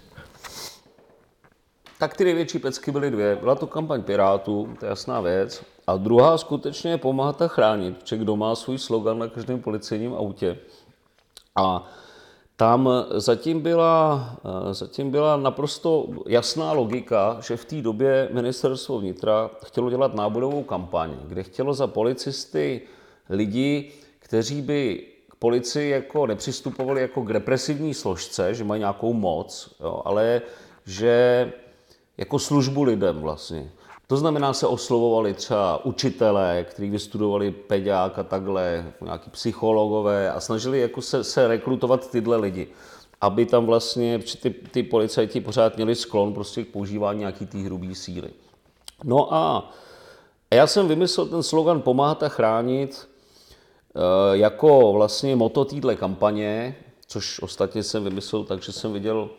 Tak 2.00 2.18
ty 2.18 2.24
největší 2.24 2.60
pecky 2.60 2.92
byly 2.92 3.12
dvě. 3.12 3.36
Byla 3.36 3.56
to 3.56 3.68
kampaň 3.68 4.04
Pirátů, 4.04 4.76
to 4.80 4.86
je 4.86 4.90
jasná 4.90 5.22
věc. 5.22 5.64
A 5.88 5.98
druhá 5.98 6.38
skutečně 6.38 6.92
je 6.92 6.98
pomáhat 6.98 7.42
a 7.42 7.48
chránit, 7.48 7.98
protože 7.98 8.18
kdo 8.18 8.36
má 8.36 8.56
svůj 8.56 8.78
slogan 8.78 9.20
na 9.20 9.28
každém 9.28 9.62
policejním 9.62 10.14
autě. 10.14 10.58
A 11.56 11.90
tam 12.56 12.90
zatím 13.12 13.62
byla, 13.62 14.30
zatím 14.72 15.12
byla 15.12 15.38
naprosto 15.38 16.08
jasná 16.28 16.72
logika, 16.72 17.38
že 17.42 17.58
v 17.58 17.66
té 17.66 17.82
době 17.82 18.30
ministerstvo 18.32 19.00
vnitra 19.00 19.50
chtělo 19.66 19.90
dělat 19.90 20.14
náborovou 20.14 20.64
kampaň, 20.64 21.16
kde 21.28 21.44
chtělo 21.44 21.74
za 21.74 21.88
policisty 21.88 22.82
lidi, 23.30 23.92
kteří 24.20 24.62
by 24.62 25.13
policii 25.44 25.90
jako 25.90 26.28
nepřistupovali 26.28 27.02
jako 27.02 27.22
k 27.22 27.30
represivní 27.30 27.94
složce, 27.94 28.54
že 28.54 28.64
mají 28.64 28.80
nějakou 28.80 29.14
moc, 29.14 29.76
jo, 29.80 30.02
ale 30.06 30.42
že 30.86 31.52
jako 32.18 32.40
službu 32.40 32.84
lidem 32.84 33.22
vlastně. 33.22 33.72
To 34.08 34.18
znamená, 34.18 34.54
se 34.54 34.68
oslovovali 34.68 35.34
třeba 35.34 35.86
učitelé, 35.86 36.66
kteří 36.70 36.90
vystudovali 36.90 37.52
peďák 37.52 38.20
a 38.20 38.24
takhle, 38.24 38.94
nějaký 39.02 39.30
psychologové 39.30 40.32
a 40.32 40.40
snažili 40.40 40.80
jako 40.80 41.02
se, 41.02 41.24
se 41.24 41.48
rekrutovat 41.48 42.12
tyhle 42.12 42.38
lidi 42.38 42.68
aby 43.22 43.46
tam 43.46 43.66
vlastně, 43.66 44.20
ty, 44.42 44.50
ty 44.50 44.84
policajti 44.84 45.42
pořád 45.42 45.76
měli 45.76 45.96
sklon 45.96 46.34
prostě 46.34 46.64
k 46.64 46.68
používání 46.68 47.20
nějaký 47.20 47.46
té 47.46 47.58
hrubé 47.58 47.96
síly. 47.96 48.30
No 49.04 49.34
a 49.34 49.72
já 50.54 50.68
jsem 50.68 50.88
vymyslel 50.88 51.28
ten 51.28 51.44
slogan 51.44 51.82
pomáhat 51.82 52.24
a 52.24 52.30
chránit 52.30 53.13
jako 54.34 54.94
vlastně 54.94 55.36
moto 55.36 55.66
téhle 55.66 55.96
kampaně, 55.96 56.76
což 57.08 57.40
ostatně 57.40 57.84
jsem 57.84 58.04
vymyslel, 58.04 58.44
takže 58.44 58.72
jsem 58.72 58.94
viděl 58.94 59.30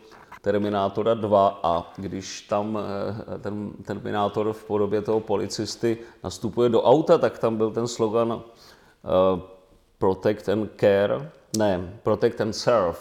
Terminátora 0.41 1.13
2 1.13 1.59
a 1.63 1.93
když 1.97 2.41
tam 2.41 2.79
eh, 2.79 3.39
ten 3.39 3.71
Terminátor 3.85 4.53
v 4.53 4.63
podobě 4.63 5.01
toho 5.01 5.19
policisty 5.19 5.97
nastupuje 6.23 6.69
do 6.69 6.83
auta, 6.83 7.17
tak 7.17 7.39
tam 7.39 7.57
byl 7.57 7.71
ten 7.71 7.87
slogan 7.87 8.31
uh, 8.31 9.39
Protect 9.97 10.49
and 10.49 10.69
Care, 10.79 11.31
ne, 11.57 11.99
Protect 12.03 12.41
and 12.41 12.53
Serve, 12.53 12.97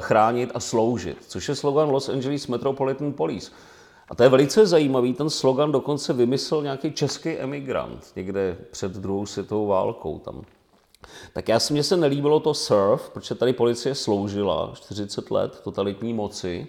chránit 0.00 0.50
a 0.54 0.60
sloužit, 0.60 1.18
což 1.28 1.48
je 1.48 1.54
slogan 1.54 1.90
Los 1.90 2.08
Angeles 2.08 2.46
Metropolitan 2.46 3.12
Police. 3.12 3.50
A 4.08 4.14
to 4.14 4.22
je 4.22 4.28
velice 4.28 4.66
zajímavý, 4.66 5.14
ten 5.14 5.30
slogan 5.30 5.72
dokonce 5.72 6.12
vymyslel 6.12 6.62
nějaký 6.62 6.92
český 6.92 7.30
emigrant 7.30 8.12
někde 8.16 8.56
před 8.70 8.92
druhou 8.92 9.26
světovou 9.26 9.66
válkou 9.66 10.18
tam. 10.18 10.42
Tak 11.32 11.48
já 11.48 11.60
si 11.60 11.72
mě 11.72 11.82
se 11.82 11.96
nelíbilo 11.96 12.40
to 12.40 12.54
surf, 12.54 13.10
protože 13.10 13.34
tady 13.34 13.52
policie 13.52 13.94
sloužila 13.94 14.72
40 14.74 15.30
let 15.30 15.60
totalitní 15.64 16.14
moci, 16.14 16.66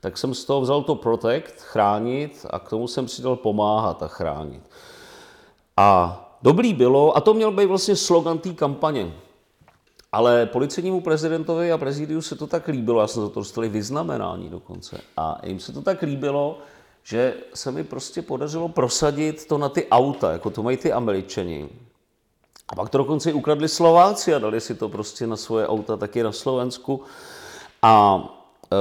tak 0.00 0.18
jsem 0.18 0.34
z 0.34 0.44
toho 0.44 0.60
vzal 0.60 0.82
to 0.82 0.94
protect, 0.94 1.60
chránit 1.60 2.46
a 2.50 2.58
k 2.58 2.68
tomu 2.68 2.88
jsem 2.88 3.06
přidal 3.06 3.36
pomáhat 3.36 4.02
a 4.02 4.08
chránit. 4.08 4.62
A 5.76 6.38
dobrý 6.42 6.74
bylo, 6.74 7.16
a 7.16 7.20
to 7.20 7.34
měl 7.34 7.52
být 7.52 7.66
vlastně 7.66 7.96
slogan 7.96 8.38
té 8.38 8.52
kampaně, 8.52 9.12
ale 10.12 10.46
policejnímu 10.46 11.00
prezidentovi 11.00 11.72
a 11.72 11.78
prezidiu 11.78 12.22
se 12.22 12.36
to 12.36 12.46
tak 12.46 12.68
líbilo, 12.68 13.00
já 13.00 13.06
jsem 13.06 13.22
za 13.22 13.28
to 13.28 13.40
dostali 13.40 13.68
vyznamenání 13.68 14.48
dokonce, 14.48 15.00
a 15.16 15.40
jim 15.46 15.60
se 15.60 15.72
to 15.72 15.82
tak 15.82 16.02
líbilo, 16.02 16.58
že 17.02 17.34
se 17.54 17.72
mi 17.72 17.84
prostě 17.84 18.22
podařilo 18.22 18.68
prosadit 18.68 19.46
to 19.46 19.58
na 19.58 19.68
ty 19.68 19.86
auta, 19.88 20.32
jako 20.32 20.50
to 20.50 20.62
mají 20.62 20.76
ty 20.76 20.92
američani. 20.92 21.68
A 22.68 22.74
pak 22.74 22.88
to 22.88 22.98
dokonce 22.98 23.32
ukradli 23.32 23.68
Slováci 23.68 24.34
a 24.34 24.38
dali 24.38 24.60
si 24.60 24.74
to 24.74 24.88
prostě 24.88 25.26
na 25.26 25.36
svoje 25.36 25.66
auta 25.66 25.96
taky 25.96 26.22
na 26.22 26.32
Slovensku. 26.32 27.02
A 27.82 28.24
e, 28.72 28.76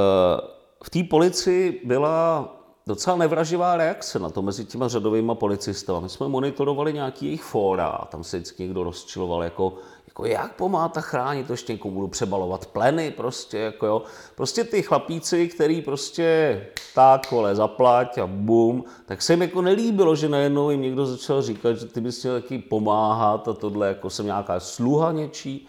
v 0.84 0.90
té 0.90 1.04
policii 1.04 1.82
byla 1.86 2.50
docela 2.88 3.16
nevraživá 3.16 3.78
reakce 3.78 4.20
na 4.20 4.30
to 4.30 4.42
mezi 4.42 4.66
těma 4.66 4.88
řadovými 4.88 5.32
policistami. 5.34 6.04
My 6.04 6.10
jsme 6.10 6.28
monitorovali 6.28 6.94
nějaký 6.94 7.26
jejich 7.26 7.44
fóra 7.44 7.88
a 7.88 8.06
tam 8.06 8.24
se 8.24 8.38
vždycky 8.38 8.64
někdo 8.64 8.84
rozčiloval 8.84 9.44
jako 9.44 9.74
jako 10.16 10.26
jak 10.26 10.56
pomáta 10.56 11.02
chránit, 11.02 11.48
to 11.48 11.54
ještě 11.54 11.74
někomu 11.74 11.94
budu 11.94 12.08
přebalovat 12.08 12.66
pleny, 12.66 13.12
prostě, 13.12 13.58
jako 13.58 13.86
jo. 13.86 14.02
Prostě 14.36 14.64
ty 14.64 14.82
chlapíci, 14.82 15.48
který 15.48 15.82
prostě 15.82 16.62
tak, 16.94 17.32
vole, 17.32 17.56
zaplať 17.56 18.18
a 18.18 18.28
bum, 18.28 18.84
tak 19.06 19.22
se 19.22 19.34
jim 19.34 19.42
jako 19.42 19.62
nelíbilo, 19.62 20.16
že 20.16 20.30
najednou 20.30 20.70
jim 20.70 20.82
někdo 20.82 21.06
začal 21.06 21.42
říkat, 21.42 21.74
že 21.74 21.86
ty 21.86 22.02
bys 22.02 22.24
měl 22.24 22.42
taky 22.42 22.60
pomáhat 22.60 23.48
a 23.48 23.54
tohle, 23.54 23.88
jako 23.88 24.10
jsem 24.10 24.26
nějaká 24.26 24.60
sluha 24.60 25.12
něčí. 25.12 25.68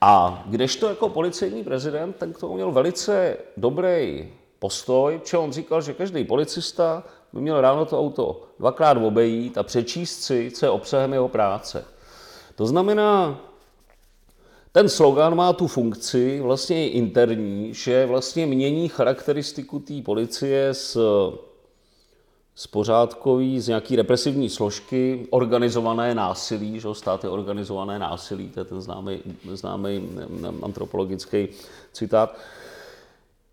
A 0.00 0.42
kdežto 0.46 0.88
jako 0.88 1.08
policejní 1.08 1.64
prezident, 1.64 2.16
tak 2.16 2.38
to 2.38 2.48
měl 2.48 2.72
velice 2.72 3.36
dobrý 3.56 4.28
postoj, 4.58 5.18
protože 5.18 5.38
on 5.38 5.52
říkal, 5.52 5.80
že 5.80 5.94
každý 5.94 6.24
policista 6.24 7.02
by 7.32 7.40
měl 7.40 7.60
ráno 7.60 7.84
to 7.84 7.98
auto 7.98 8.42
dvakrát 8.58 8.96
obejít 8.96 9.58
a 9.58 9.62
přečíst 9.62 10.22
si, 10.22 10.50
co 10.50 10.66
je 10.66 10.70
obsahem 10.70 11.12
jeho 11.12 11.28
práce. 11.28 11.84
To 12.54 12.66
znamená, 12.66 13.40
ten 14.72 14.88
slogan 14.88 15.34
má 15.34 15.52
tu 15.52 15.66
funkci, 15.66 16.40
vlastně 16.40 16.90
interní, 16.90 17.74
že 17.74 18.06
vlastně 18.06 18.46
mění 18.46 18.88
charakteristiku 18.88 19.78
té 19.78 20.02
policie 20.02 20.74
z, 20.74 20.96
z 22.54 22.66
pořádkový, 22.66 23.60
z 23.60 23.68
nějaký 23.68 23.96
represivní 23.96 24.48
složky, 24.48 25.26
organizované 25.30 26.14
násilí, 26.14 26.80
že 26.80 26.88
stát 26.92 27.24
je 27.24 27.30
organizované 27.30 27.98
násilí, 27.98 28.48
to 28.48 28.60
je 28.60 28.64
ten 28.64 28.80
známý, 28.80 29.22
známý 29.52 30.08
antropologický 30.62 31.48
citát, 31.92 32.38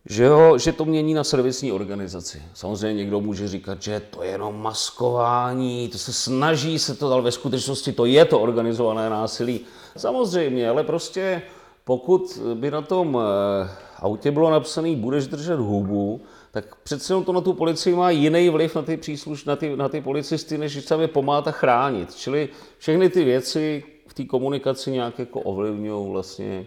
že, 0.05 0.29
ho, 0.29 0.57
že 0.57 0.73
to 0.73 0.85
mění 0.85 1.13
na 1.13 1.23
servisní 1.23 1.71
organizaci. 1.71 2.41
Samozřejmě 2.53 2.97
někdo 2.97 3.21
může 3.21 3.47
říkat, 3.47 3.81
že 3.81 4.01
to 4.09 4.23
je 4.23 4.31
jenom 4.31 4.61
maskování, 4.61 5.87
to 5.87 5.97
se 5.97 6.13
snaží 6.13 6.79
se 6.79 6.95
to, 6.95 7.13
ale 7.13 7.21
ve 7.21 7.31
skutečnosti 7.31 7.91
to 7.91 8.05
je 8.05 8.25
to 8.25 8.39
organizované 8.39 9.09
násilí. 9.09 9.59
Samozřejmě, 9.97 10.69
ale 10.69 10.83
prostě 10.83 11.41
pokud 11.83 12.41
by 12.53 12.71
na 12.71 12.81
tom 12.81 13.17
eh, 13.17 13.69
autě 13.99 14.31
bylo 14.31 14.51
napsané 14.51 14.95
budeš 14.95 15.27
držet 15.27 15.59
hubu, 15.59 16.21
tak 16.51 16.75
přece 16.75 17.21
to 17.25 17.33
na 17.33 17.41
tu 17.41 17.53
policii 17.53 17.95
má 17.95 18.09
jiný 18.09 18.49
vliv 18.49 18.75
na 18.75 18.81
ty, 18.81 18.97
přísluš, 18.97 19.45
na 19.45 19.55
ty, 19.55 19.75
na 19.75 19.89
ty 19.89 20.01
policisty, 20.01 20.57
než 20.57 20.85
se 20.85 21.07
pomáhat 21.07 21.47
a 21.47 21.51
chránit. 21.51 22.15
Čili 22.15 22.49
všechny 22.77 23.09
ty 23.09 23.23
věci 23.23 23.83
v 24.07 24.13
té 24.13 24.25
komunikaci 24.25 24.91
nějak 24.91 25.19
jako 25.19 25.39
ovlivňují 25.39 26.11
vlastně 26.11 26.65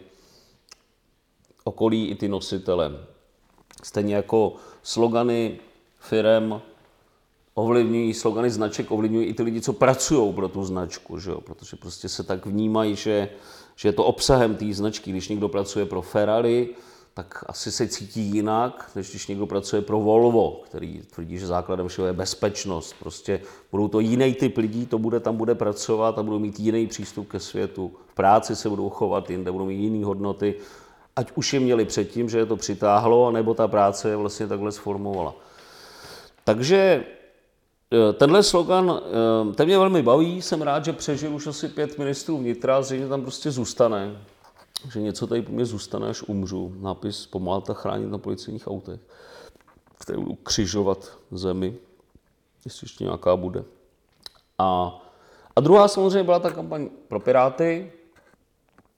okolí 1.65 2.07
i 2.07 2.15
ty 2.15 2.29
nositele. 2.29 3.12
Stejně 3.83 4.15
jako 4.15 4.55
slogany 4.83 5.59
firem 5.99 6.61
ovlivňují, 7.55 8.15
slogany 8.15 8.51
značek 8.51 8.91
ovlivňují 8.91 9.27
i 9.27 9.35
ty 9.35 9.43
lidi, 9.43 9.61
co 9.61 9.73
pracují 9.73 10.33
pro 10.33 10.49
tu 10.49 10.65
značku, 10.65 11.19
že 11.19 11.31
jo? 11.31 11.41
protože 11.41 11.77
prostě 11.77 12.09
se 12.09 12.23
tak 12.23 12.47
vnímají, 12.47 12.97
že, 12.97 13.29
že 13.77 13.89
je 13.89 13.93
to 13.93 14.05
obsahem 14.05 14.57
té 14.57 14.75
značky. 14.75 15.11
Když 15.11 15.29
někdo 15.29 15.49
pracuje 15.49 15.87
pro 15.87 16.03
Ferrari, 16.03 16.69
tak 17.15 17.45
asi 17.47 17.73
se 17.73 17.89
cítí 17.89 18.21
jinak, 18.21 18.91
než 18.97 19.11
když 19.11 19.27
někdo 19.27 19.47
pracuje 19.47 19.83
pro 19.83 20.01
Volvo, 20.01 20.61
který 20.65 21.03
tvrdí, 21.15 21.39
že 21.39 21.47
základem 21.47 21.89
všeho 21.89 22.07
je 22.07 22.13
bezpečnost. 22.13 22.95
Prostě 22.99 23.41
budou 23.71 23.89
to 23.89 24.01
jiný 24.01 24.35
typ 24.35 24.57
lidí, 24.57 24.87
to 24.87 24.99
bude, 24.99 25.21
tam 25.21 25.37
bude 25.37 25.55
pracovat 25.55 26.19
a 26.19 26.23
budou 26.23 26.39
mít 26.39 26.61
jiný 26.61 26.87
přístup 26.87 27.29
ke 27.29 27.41
světu. 27.41 27.93
V 28.07 28.15
práci 28.15 28.57
se 28.57 28.69
budou 28.69 28.91
chovat 28.91 29.31
jinde, 29.31 29.53
budou 29.53 29.67
mít 29.67 29.83
jiné 29.83 30.05
hodnoty, 30.05 30.55
ať 31.17 31.33
už 31.35 31.53
je 31.53 31.61
měli 31.61 31.85
předtím, 31.85 32.29
že 32.29 32.39
je 32.39 32.47
to 32.47 32.57
přitáhlo, 32.57 33.31
nebo 33.31 33.55
ta 33.55 33.69
práce 33.69 34.09
je 34.09 34.17
vlastně 34.17 34.47
takhle 34.47 34.73
sformovala. 34.73 35.35
Takže 36.45 37.05
Eh, 37.93 38.13
tenhle 38.13 38.43
slogan, 38.43 39.01
eh, 39.51 39.55
ten 39.55 39.67
mě 39.67 39.79
velmi 39.79 40.03
baví, 40.03 40.43
jsem 40.43 40.63
rád, 40.63 40.85
že 40.85 40.93
přežil 40.93 41.35
už 41.35 41.47
asi 41.47 41.69
pět 41.69 41.99
ministrů 41.99 42.39
vnitra, 42.39 42.83
zřejmě 42.83 43.09
tam 43.09 43.23
prostě 43.23 43.51
zůstane, 43.51 44.25
že 44.93 45.01
něco 45.01 45.27
tady 45.27 45.43
po 45.43 45.53
mě 45.53 45.65
zůstane, 45.65 46.09
až 46.09 46.23
umřu. 46.23 46.75
Nápis 46.81 47.27
pomáhat 47.27 47.71
a 47.71 47.75
chránit 47.75 48.11
na 48.11 48.19
policejních 48.19 48.69
autech, 48.69 49.01
které 49.99 50.19
budou 50.19 50.35
křižovat 50.35 51.19
zemi, 51.31 51.77
jestli 52.65 52.85
ještě 52.85 53.05
nějaká 53.05 53.37
bude. 53.37 53.65
A, 54.59 55.01
a 55.57 55.61
druhá 55.61 55.89
samozřejmě 55.89 56.23
byla 56.23 56.39
ta 56.39 56.51
kampaň 56.51 56.89
pro 57.09 57.21
Piráty, 57.21 57.93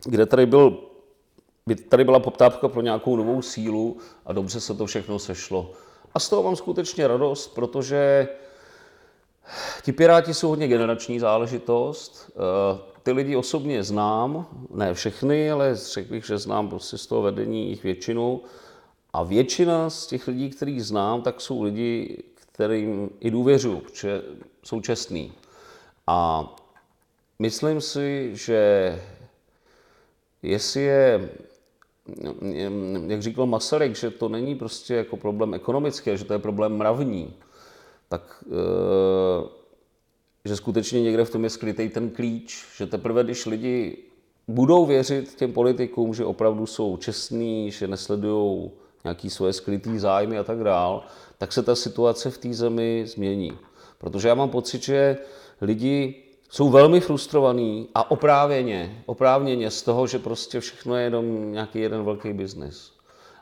kde 0.05 0.27
tady 0.27 0.46
byl 0.46 0.79
tady 1.88 2.05
byla 2.05 2.20
poptávka 2.20 2.68
pro 2.68 2.81
nějakou 2.81 3.16
novou 3.16 3.42
sílu 3.42 3.96
a 4.27 4.33
dobře 4.33 4.61
se 4.61 4.74
to 4.74 4.87
všechno 4.87 5.18
sešlo. 5.18 5.72
A 6.14 6.20
z 6.20 6.29
toho 6.29 6.42
mám 6.42 6.57
skutečně 6.57 7.09
radost, 7.09 7.55
protože 7.55 8.29
Ti 9.83 9.92
Piráti 9.92 10.35
jsou 10.35 10.48
hodně 10.48 10.68
generační 10.68 11.20
záležitost. 11.20 12.31
Eh, 12.31 12.81
ty 13.03 13.12
lidi 13.12 13.37
osobně 13.37 13.83
znám, 13.83 14.46
ne 14.70 14.94
všechny, 14.94 15.50
ale 15.50 15.77
řekl 15.77 16.11
bych, 16.11 16.27
že 16.27 16.38
znám 16.38 16.68
prostě 16.68 16.98
z 16.98 17.07
toho 17.07 17.22
vedení 17.22 17.68
jich 17.68 17.83
většinu. 17.83 18.42
A 19.12 19.22
většina 19.22 19.90
z 19.90 20.07
těch 20.07 20.29
lidí, 20.29 20.50
kterých 20.50 20.85
znám, 20.85 21.22
tak 21.22 21.40
jsou 21.40 21.62
lidi, 21.62 22.22
kterým 22.35 23.11
i 23.20 23.31
důvěřuji, 23.31 23.81
protože 23.81 24.22
jsou 24.64 24.81
čestní. 24.81 25.33
A 26.07 26.48
myslím 27.38 27.81
si, 27.81 28.31
že 28.33 29.03
jestli 30.42 30.83
je, 30.83 31.31
jak 33.07 33.23
říkal 33.23 33.47
Masaryk, 33.47 33.97
že 33.97 34.11
to 34.11 34.29
není 34.29 34.55
prostě 34.55 34.95
jako 34.95 35.17
problém 35.17 35.55
ekonomický, 35.55 36.17
že 36.17 36.25
to 36.25 36.33
je 36.33 36.38
problém 36.38 36.77
mravní, 36.77 37.35
tak 38.09 38.45
eh, 38.47 39.49
že 40.45 40.57
skutečně 40.57 41.03
někde 41.03 41.25
v 41.25 41.31
tom 41.31 41.45
je 41.45 41.51
skrytý 41.51 41.88
ten 41.88 42.11
klíč, 42.11 42.67
že 42.77 42.87
teprve 42.87 43.25
když 43.25 43.47
lidi 43.47 43.97
budou 44.49 44.87
věřit 44.87 45.35
těm 45.35 45.53
politikům, 45.53 46.14
že 46.14 46.25
opravdu 46.25 46.67
jsou 46.67 46.97
čestní, 46.97 47.71
že 47.71 47.88
nesledují 47.88 48.71
nějaký 49.05 49.31
svoje 49.31 49.53
skrytý 49.53 49.99
zájmy 49.99 50.38
a 50.38 50.45
tak 50.45 50.59
dál, 50.59 51.05
tak 51.38 51.53
se 51.53 51.62
ta 51.62 51.75
situace 51.75 52.31
v 52.31 52.38
té 52.38 52.55
zemi 52.55 53.05
změní. 53.07 53.53
Protože 53.99 54.29
já 54.29 54.35
mám 54.35 54.51
pocit, 54.51 54.83
že 54.83 55.19
lidi 55.61 56.24
jsou 56.55 56.69
velmi 56.69 57.01
frustrovaní 57.01 57.88
a 57.95 58.11
oprávněně, 58.11 59.03
oprávněně 59.07 59.71
z 59.71 59.83
toho, 59.83 60.07
že 60.07 60.19
prostě 60.19 60.61
všechno 60.61 60.97
je 60.97 61.03
jenom 61.05 61.53
nějaký 61.53 61.79
jeden 61.81 62.05
velký 62.05 62.33
biznis. 62.33 62.93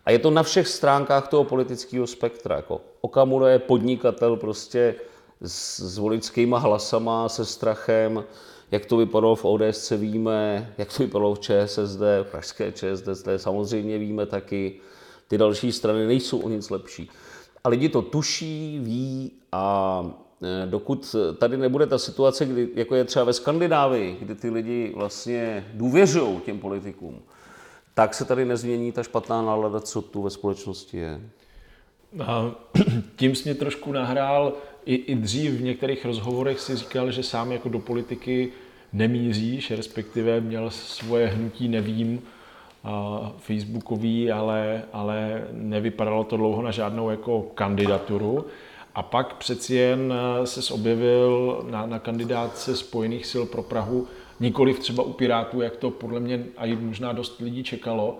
A 0.05 0.11
je 0.11 0.19
to 0.19 0.31
na 0.31 0.43
všech 0.43 0.69
stránkách 0.69 1.29
toho 1.29 1.45
politického 1.45 2.07
spektra. 2.07 2.57
Jako 2.57 2.81
Okamura 3.01 3.49
je 3.49 3.59
podnikatel 3.59 4.37
prostě 4.37 4.95
s, 5.43 5.81
s 5.81 5.99
voličskýma 5.99 6.59
hlasama, 6.59 7.29
se 7.29 7.45
strachem, 7.45 8.25
jak 8.71 8.87
to 8.87 8.97
vypadalo 8.97 9.37
v 9.37 9.45
ODS 9.45 9.91
víme, 9.91 10.73
jak 10.79 10.97
to 10.97 11.03
vypadalo 11.03 11.35
v 11.35 11.41
ČSSD, 11.41 12.01
v 12.23 12.27
pražské 12.31 12.73
ČSSD 12.73 13.29
samozřejmě 13.37 13.99
víme 13.99 14.27
taky. 14.27 14.81
Ty 15.29 15.39
další 15.39 15.73
strany 15.73 16.07
nejsou 16.07 16.39
o 16.39 16.49
nic 16.49 16.71
lepší. 16.71 17.11
A 17.65 17.69
lidi 17.69 17.89
to 17.89 18.03
tuší, 18.03 18.79
ví 18.83 19.33
a 19.53 20.05
dokud 20.67 21.17
tady 21.39 21.57
nebude 21.57 21.87
ta 21.87 21.99
situace, 21.99 22.47
kdy, 22.47 22.69
jako 22.75 22.95
je 22.95 23.05
třeba 23.05 23.25
ve 23.25 23.33
Skandinávii, 23.33 24.17
kdy 24.21 24.35
ty 24.35 24.51
lidi 24.51 24.93
vlastně 24.97 25.67
důvěřují 25.75 26.41
těm 26.41 26.59
politikům, 26.59 27.23
tak 27.95 28.15
se 28.15 28.25
tady 28.25 28.45
nezmění 28.45 28.93
ta 28.93 29.03
špatná 29.03 29.43
nálada, 29.43 29.81
co 29.81 30.03
tu 30.03 30.23
ve 30.23 30.31
společnosti 30.31 30.97
je. 30.97 31.21
A 32.25 32.51
tím 33.17 33.35
jsi 33.35 33.45
mě 33.45 33.55
trošku 33.55 33.93
nahrál, 33.93 34.53
i, 34.85 34.95
i 34.95 35.15
dřív 35.15 35.53
v 35.53 35.63
některých 35.63 36.05
rozhovorech 36.05 36.61
si 36.61 36.77
říkal, 36.77 37.11
že 37.11 37.23
sám 37.23 37.53
jako 37.53 37.69
do 37.69 37.79
politiky 37.79 38.53
nemíříš, 38.93 39.71
respektive 39.71 40.41
měl 40.41 40.71
svoje 40.71 41.27
hnutí 41.27 41.69
nevím, 41.69 42.23
facebookový, 43.39 44.33
ale, 44.33 44.83
ale 44.93 45.47
nevypadalo 45.53 46.25
to 46.25 46.37
dlouho 46.37 46.63
na 46.63 46.71
žádnou 46.71 47.11
jako 47.11 47.43
kandidaturu. 47.43 48.47
A 48.95 49.03
pak 49.03 49.35
přeci 49.35 49.75
jen 49.75 50.15
se 50.45 50.75
objevil 50.75 51.65
na, 51.71 51.87
na 51.87 51.99
kandidátce 51.99 52.77
Spojených 52.77 53.27
sil 53.33 53.45
pro 53.47 53.63
Prahu, 53.63 54.09
nikoliv 54.41 54.79
třeba 54.79 55.03
u 55.03 55.13
Pirátů, 55.13 55.61
jak 55.61 55.77
to 55.77 55.91
podle 55.91 56.21
mě 56.21 56.45
a 56.57 56.67
i 56.67 56.77
možná 56.77 57.13
dost 57.13 57.41
lidí 57.41 57.65
čekalo, 57.65 58.19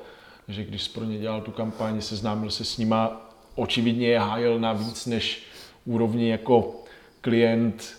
že 0.49 0.65
když 0.65 0.89
pro 0.89 1.05
ně 1.05 1.19
dělal 1.19 1.41
tu 1.41 1.51
kampaň, 1.51 2.01
seznámil 2.01 2.51
se 2.51 2.65
s 2.65 2.79
nima, 2.79 3.31
očividně 3.55 4.09
je 4.09 4.19
hájil 4.19 4.61
na 4.61 4.73
víc 4.73 5.07
než 5.07 5.43
úrovni 5.85 6.31
jako 6.31 6.75
klient, 7.21 7.97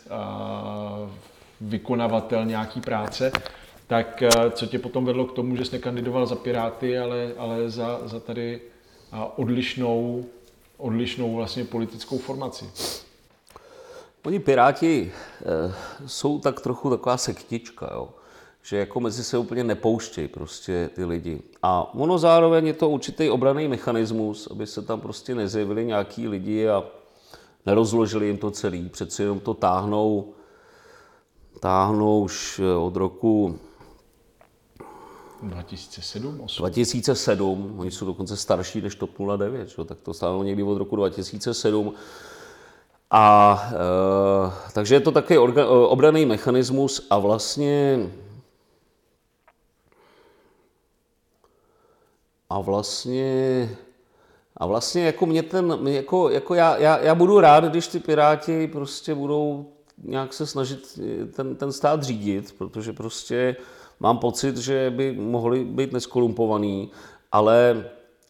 vykonavatel 1.62 2.46
nějaký 2.46 2.82
práce, 2.82 3.32
tak 3.88 4.24
eh, 4.24 4.30
co 4.52 4.66
tě 4.66 4.80
potom 4.80 5.06
vedlo 5.06 5.26
k 5.26 5.36
tomu, 5.36 5.56
že 5.56 5.66
jsi 5.66 5.72
nekandidoval 5.72 6.26
za 6.26 6.36
Piráty, 6.36 7.00
ale, 7.00 7.32
ale 7.38 7.70
za, 7.70 8.00
za 8.06 8.20
tady 8.20 8.62
odlišnou, 9.36 10.26
odlišnou 10.84 11.36
vlastně 11.36 11.66
politickou 11.66 12.18
formaci? 12.18 12.66
Oni 14.26 14.40
Piráti 14.40 15.12
e, 15.12 15.74
jsou 16.08 16.40
tak 16.40 16.62
trochu 16.62 16.90
taková 16.90 17.18
sektička, 17.18 17.90
jo? 17.94 18.10
že 18.64 18.78
jako 18.78 19.00
mezi 19.00 19.24
se 19.24 19.38
úplně 19.38 19.64
nepouštějí 19.64 20.28
prostě 20.28 20.90
ty 20.96 21.06
lidi. 21.06 21.42
A 21.64 21.94
ono 21.94 22.18
zároveň 22.18 22.68
je 22.68 22.74
to 22.74 22.90
určitý 22.90 23.30
obraný 23.30 23.68
mechanismus, 23.68 24.48
aby 24.52 24.68
se 24.68 24.82
tam 24.82 25.02
prostě 25.02 25.36
nezjevili 25.36 25.86
nějaký 25.86 26.28
lidi 26.28 26.70
a 26.70 26.84
nerozložili 27.66 28.26
jim 28.26 28.38
to 28.38 28.52
celý. 28.52 28.90
Přeci 28.90 29.24
jenom 29.24 29.40
to 29.40 29.54
táhnou, 29.54 30.34
táhnou 31.60 32.22
už 32.22 32.62
od 32.80 32.96
roku 32.96 33.60
2007? 35.50 36.42
8. 36.42 36.62
2007, 36.62 37.76
oni 37.80 37.92
jsou 37.92 38.06
dokonce 38.06 38.38
starší 38.38 38.82
než 38.82 38.96
TOP 38.96 39.10
09, 39.38 39.70
že? 39.70 39.84
tak 39.86 39.98
to 40.02 40.14
stálo 40.14 40.44
někdy 40.44 40.64
od 40.64 40.78
roku 40.78 40.96
2007. 40.96 41.94
A 43.12 43.58
e, 43.72 44.72
takže 44.74 44.96
je 44.96 45.00
to 45.00 45.12
takový 45.12 45.40
orga, 45.40 45.68
obraný 45.68 46.26
mechanismus 46.26 47.08
a 47.10 47.18
vlastně 47.18 48.10
a 52.50 52.62
vlastně 52.62 53.70
a 54.58 54.66
vlastně 54.66 55.06
jako 55.06 55.26
mě 55.26 55.44
ten, 55.44 55.88
jako, 55.88 56.30
jako 56.30 56.56
já, 56.56 56.78
já, 56.78 56.98
já, 56.98 57.16
budu 57.16 57.40
rád, 57.40 57.64
když 57.64 57.88
ty 57.88 58.00
Piráti 58.00 58.68
prostě 58.68 59.16
budou 59.16 59.74
nějak 60.04 60.34
se 60.34 60.48
snažit 60.48 61.00
ten, 61.36 61.56
ten 61.56 61.72
stát 61.72 62.04
řídit, 62.04 62.56
protože 62.58 62.94
prostě 62.94 63.56
mám 64.00 64.18
pocit, 64.18 64.58
že 64.58 64.94
by 64.96 65.12
mohli 65.12 65.64
být 65.64 65.94
neskolumpovaný, 65.94 66.92
ale 67.32 67.86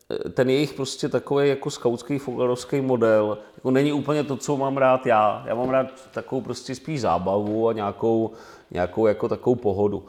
eh, 0.09 0.29
ten 0.29 0.49
jejich 0.49 0.73
prostě 0.73 1.09
takový 1.09 1.49
jako 1.49 1.69
skautský 1.69 2.19
foglarovský 2.19 2.81
model 2.81 3.37
jako 3.55 3.71
není 3.71 3.93
úplně 3.93 4.23
to, 4.23 4.37
co 4.37 4.57
mám 4.57 4.77
rád 4.77 5.05
já. 5.05 5.43
Já 5.47 5.55
mám 5.55 5.69
rád 5.69 5.87
takovou 6.11 6.41
prostě 6.41 6.75
spíš 6.75 7.01
zábavu 7.01 7.67
a 7.67 7.73
nějakou, 7.73 8.31
nějakou 8.71 9.07
jako 9.07 9.29
takovou 9.29 9.55
pohodu. 9.55 10.05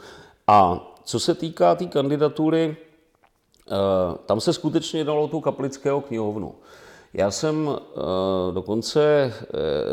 A 0.46 0.88
co 1.04 1.20
se 1.20 1.34
týká 1.34 1.74
té 1.74 1.78
tý 1.78 1.90
kandidatury, 1.90 2.76
eh, 2.76 3.72
tam 4.26 4.40
se 4.40 4.52
skutečně 4.52 5.04
dalo 5.04 5.28
tu 5.28 5.40
kaplického 5.40 6.00
knihovnu. 6.00 6.54
Já 7.14 7.30
jsem 7.30 7.70
eh, 7.70 8.52
dokonce, 8.52 9.32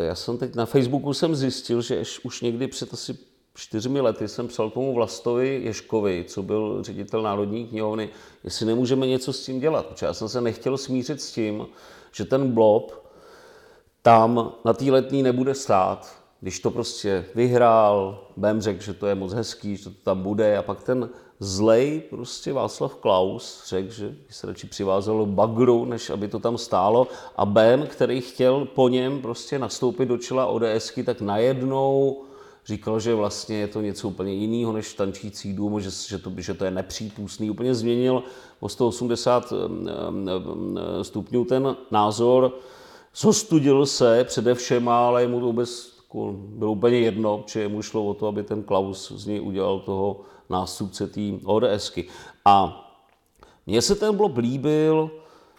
já 0.00 0.14
jsem 0.14 0.38
teď 0.38 0.54
na 0.54 0.66
Facebooku 0.66 1.14
jsem 1.14 1.34
zjistil, 1.34 1.82
že 1.82 2.02
už 2.24 2.40
někdy 2.40 2.66
před 2.66 2.92
asi 2.94 3.31
čtyřmi 3.54 4.00
lety 4.00 4.28
jsem 4.28 4.48
psal 4.48 4.70
tomu 4.70 4.94
Vlastovi 4.94 5.60
Ješkovi, 5.64 6.24
co 6.28 6.42
byl 6.42 6.82
ředitel 6.82 7.22
Národní 7.22 7.66
knihovny, 7.66 8.08
jestli 8.44 8.66
nemůžeme 8.66 9.06
něco 9.06 9.32
s 9.32 9.44
tím 9.44 9.60
dělat. 9.60 9.86
Protože 9.86 10.06
já 10.06 10.14
jsem 10.14 10.28
se 10.28 10.40
nechtěl 10.40 10.78
smířit 10.78 11.20
s 11.20 11.32
tím, 11.32 11.66
že 12.12 12.24
ten 12.24 12.52
blob 12.52 13.02
tam 14.02 14.52
na 14.64 14.72
té 14.72 14.84
letní 14.84 15.22
nebude 15.22 15.54
stát. 15.54 16.16
Když 16.40 16.60
to 16.60 16.70
prostě 16.70 17.24
vyhrál, 17.34 18.24
Bem 18.36 18.60
řekl, 18.60 18.82
že 18.82 18.94
to 18.94 19.06
je 19.06 19.14
moc 19.14 19.32
hezký, 19.32 19.76
že 19.76 19.84
to 19.84 19.90
tam 20.04 20.22
bude 20.22 20.58
a 20.58 20.62
pak 20.62 20.82
ten 20.82 21.10
zlej 21.40 22.02
prostě 22.10 22.52
Václav 22.52 22.94
Klaus 22.94 23.62
řekl, 23.66 23.92
že 23.92 24.08
by 24.08 24.32
se 24.32 24.46
radši 24.46 24.66
přivázelo 24.66 25.26
bagru, 25.26 25.84
než 25.84 26.10
aby 26.10 26.28
to 26.28 26.38
tam 26.38 26.58
stálo 26.58 27.08
a 27.36 27.46
Bem, 27.46 27.86
který 27.86 28.20
chtěl 28.20 28.64
po 28.64 28.88
něm 28.88 29.22
prostě 29.22 29.58
nastoupit 29.58 30.06
do 30.06 30.18
čela 30.18 30.46
ODSky, 30.46 31.04
tak 31.04 31.20
najednou 31.20 32.22
říkal, 32.66 33.00
že 33.00 33.14
vlastně 33.14 33.56
je 33.56 33.68
to 33.68 33.80
něco 33.80 34.08
úplně 34.08 34.32
jiného 34.32 34.72
než 34.72 34.94
tančící 34.94 35.52
dům, 35.52 35.80
že, 35.80 35.90
že, 36.08 36.18
to, 36.18 36.32
že 36.36 36.54
to 36.54 36.64
je 36.64 36.70
nepřípustný. 36.70 37.50
Úplně 37.50 37.74
změnil 37.74 38.22
o 38.60 38.68
180 38.68 39.52
stupňů 41.02 41.44
ten 41.44 41.76
názor, 41.90 42.58
zostudil 43.16 43.86
se 43.86 44.24
především, 44.24 44.88
ale 44.88 45.26
mu 45.26 45.40
to 45.40 45.46
vůbec 45.46 45.92
jako, 46.02 46.34
bylo 46.36 46.72
úplně 46.72 46.98
jedno, 46.98 47.44
že 47.46 47.68
mu 47.68 47.82
šlo 47.82 48.04
o 48.04 48.14
to, 48.14 48.26
aby 48.26 48.42
ten 48.42 48.62
Klaus 48.62 49.12
z 49.12 49.26
něj 49.26 49.40
udělal 49.40 49.80
toho 49.80 50.20
nástupce 50.50 51.06
té 51.06 51.20
ODSky. 51.44 52.08
A 52.44 52.78
mně 53.66 53.82
se 53.82 53.94
ten 53.94 54.16
blok 54.16 54.36
líbil, 54.36 55.10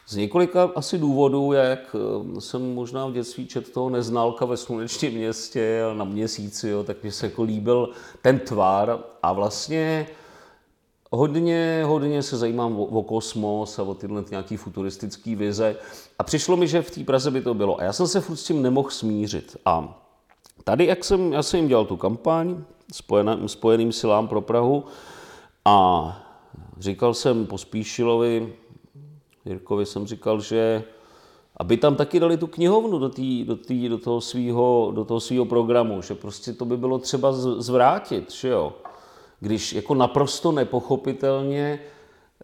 z 0.08 0.16
několika 0.16 0.72
asi 0.76 0.98
důvodů, 0.98 1.54
jak 1.54 1.96
eh, 1.96 2.42
jsem 2.42 2.74
možná 2.74 3.08
v 3.08 3.13
dětství 3.13 3.48
čet 3.48 3.74
toho 3.74 3.89
neznalka 3.89 4.46
ve 4.46 4.58
slunečním 4.58 5.13
městě 5.13 5.82
na 5.94 6.04
měsíci, 6.04 6.70
jo, 6.70 6.84
tak 6.84 7.04
mi 7.04 7.12
se 7.12 7.26
jako 7.26 7.44
líbil 7.44 7.89
ten 8.22 8.39
tvar 8.39 9.00
a 9.24 9.34
vlastně 9.34 10.08
hodně, 11.12 11.84
hodně 11.86 12.24
se 12.24 12.38
zajímám 12.38 12.80
o, 12.80 12.86
o 12.86 13.04
kosmos 13.04 13.80
a 13.80 13.84
o 13.84 13.94
tyhle 13.94 14.24
nějaký 14.30 14.58
futuristický 14.58 15.36
vize 15.36 15.76
a 16.20 16.24
přišlo 16.24 16.58
mi, 16.58 16.68
že 16.68 16.82
v 16.82 16.92
té 16.92 17.04
Praze 17.04 17.32
by 17.32 17.42
to 17.42 17.54
bylo. 17.54 17.80
A 17.80 17.84
já 17.84 17.94
jsem 17.94 18.08
se 18.08 18.22
furt 18.22 18.36
s 18.36 18.44
tím 18.44 18.62
nemohl 18.62 18.89
smířit. 18.89 19.58
A 19.66 20.04
tady, 20.63 20.86
jak 20.86 21.04
jsem, 21.04 21.34
já 21.34 21.44
jsem 21.44 21.60
jim 21.60 21.68
dělal 21.68 21.86
tu 21.86 21.98
kampaň 21.98 22.63
spojeným, 22.94 23.50
spojeným 23.50 23.92
silám 23.92 24.28
pro 24.28 24.42
Prahu 24.42 24.84
a 25.66 26.20
říkal 26.80 27.13
jsem 27.13 27.46
Pospíšilovi, 27.46 28.54
Jirkovi 29.45 29.86
jsem 29.86 30.08
říkal, 30.08 30.41
že 30.41 30.84
aby 31.58 31.77
tam 31.77 31.95
taky 31.95 32.19
dali 32.19 32.38
tu 32.38 32.47
knihovnu 32.47 32.99
do, 32.99 33.10
tý, 33.10 33.43
do, 33.43 33.56
tý, 33.56 33.89
do 33.89 33.97
toho 33.97 34.21
svého 34.21 34.91
do 34.95 35.06
toho 35.06 35.19
svýho 35.19 35.45
programu, 35.45 36.01
že 36.01 36.15
prostě 36.15 36.53
to 36.53 36.65
by 36.65 36.77
bylo 36.77 36.99
třeba 36.99 37.32
zvrátit, 37.58 38.32
že 38.32 38.47
jo. 38.47 38.73
Když 39.39 39.73
jako 39.73 39.95
naprosto 39.95 40.51
nepochopitelně 40.51 41.79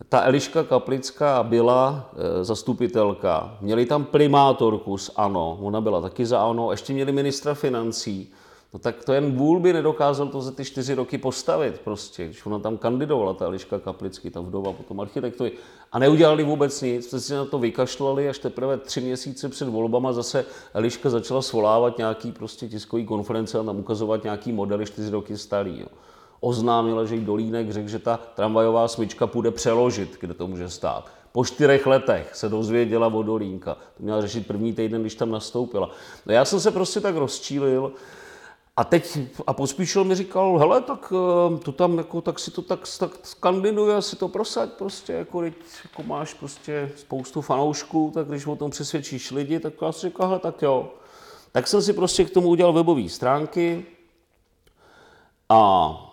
ta 0.09 0.21
Eliška 0.21 0.63
Kaplická 0.63 1.43
byla 1.43 2.09
e, 2.13 2.43
zastupitelka, 2.43 3.57
měli 3.61 3.85
tam 3.85 4.05
primátorku 4.05 4.97
z 4.97 5.11
ANO, 5.15 5.57
ona 5.61 5.81
byla 5.81 6.01
taky 6.01 6.25
za 6.25 6.41
ANO, 6.41 6.71
ještě 6.71 6.93
měli 6.93 7.11
ministra 7.11 7.53
financí, 7.53 8.31
No 8.73 8.79
tak 8.79 9.05
to 9.05 9.13
jen 9.13 9.31
vůl 9.35 9.59
by 9.59 9.73
nedokázal 9.73 10.27
to 10.27 10.41
za 10.41 10.51
ty 10.51 10.65
čtyři 10.65 10.93
roky 10.93 11.17
postavit 11.17 11.79
prostě, 11.79 12.25
když 12.25 12.45
ona 12.45 12.59
tam 12.59 12.77
kandidovala, 12.77 13.33
ta 13.33 13.45
Eliška 13.45 13.79
Kaplicky, 13.79 14.31
ta 14.31 14.41
vdova 14.41 14.73
potom 14.73 14.99
architektovi. 14.99 15.51
A 15.91 15.99
neudělali 15.99 16.43
vůbec 16.43 16.81
nic, 16.81 17.05
jste 17.05 17.19
si 17.19 17.33
na 17.33 17.45
to 17.45 17.59
vykašlali, 17.59 18.29
až 18.29 18.39
teprve 18.39 18.77
tři 18.77 19.01
měsíce 19.01 19.49
před 19.49 19.69
volbama 19.69 20.13
zase 20.13 20.45
Eliška 20.73 21.09
začala 21.09 21.41
svolávat 21.41 21.97
nějaký 21.97 22.31
prostě 22.31 22.67
tiskový 22.67 23.05
konference 23.05 23.59
a 23.59 23.63
tam 23.63 23.79
ukazovat 23.79 24.23
nějaký 24.23 24.51
modely 24.51 24.85
čtyři 24.85 25.09
roky 25.09 25.37
starý. 25.37 25.79
Jo. 25.79 25.87
Oznámila, 26.39 27.05
že 27.05 27.15
jí 27.15 27.25
Dolínek 27.25 27.71
řekl, 27.71 27.87
že 27.87 27.99
ta 27.99 28.19
tramvajová 28.35 28.87
smyčka 28.87 29.27
půjde 29.27 29.51
přeložit, 29.51 30.17
kde 30.19 30.33
to 30.33 30.47
může 30.47 30.69
stát. 30.69 31.09
Po 31.31 31.45
čtyřech 31.45 31.87
letech 31.87 32.35
se 32.35 32.49
dozvěděla 32.49 33.07
od 33.07 33.23
Dolínka. 33.23 33.73
To 33.73 34.03
měla 34.03 34.21
řešit 34.21 34.47
první 34.47 34.73
týden, 34.73 35.01
když 35.01 35.15
tam 35.15 35.31
nastoupila. 35.31 35.89
No 36.25 36.33
já 36.33 36.45
jsem 36.45 36.59
se 36.59 36.71
prostě 36.71 37.01
tak 37.01 37.15
rozčílil, 37.15 37.91
A 38.79 38.83
teď, 38.83 39.17
a 39.47 39.53
Pospíšil 39.53 40.03
mi 40.03 40.15
říkal, 40.15 40.57
hele, 40.57 40.81
tak 40.81 41.13
eh, 41.15 41.57
to 41.57 41.71
tam, 41.71 41.97
jako, 41.97 42.21
tak 42.21 42.39
si 42.39 42.51
to 42.51 42.61
tak, 42.61 42.79
tak 42.99 43.11
kandiduje, 43.39 44.01
si 44.01 44.15
to 44.15 44.27
prosaď 44.27 44.69
prostě, 44.69 45.13
jako, 45.13 45.41
teď, 45.41 45.53
jako 45.83 46.03
máš 46.03 46.33
prostě 46.33 46.91
spoustu 46.95 47.41
fanoušků, 47.41 48.11
tak 48.13 48.27
když 48.27 48.45
o 48.45 48.55
tom 48.55 48.71
přesvědčíš 48.71 49.31
lidi, 49.31 49.59
tak 49.59 49.73
já 49.81 49.91
si 49.91 50.07
říkal, 50.07 50.27
hele, 50.27 50.39
tak 50.39 50.61
jo. 50.61 50.91
Tak 51.51 51.67
jsem 51.67 51.81
si 51.81 51.93
prostě 51.93 52.25
k 52.25 52.29
tomu 52.29 52.47
udělal 52.47 52.73
webové 52.73 53.09
stránky 53.09 53.85
a 55.49 56.05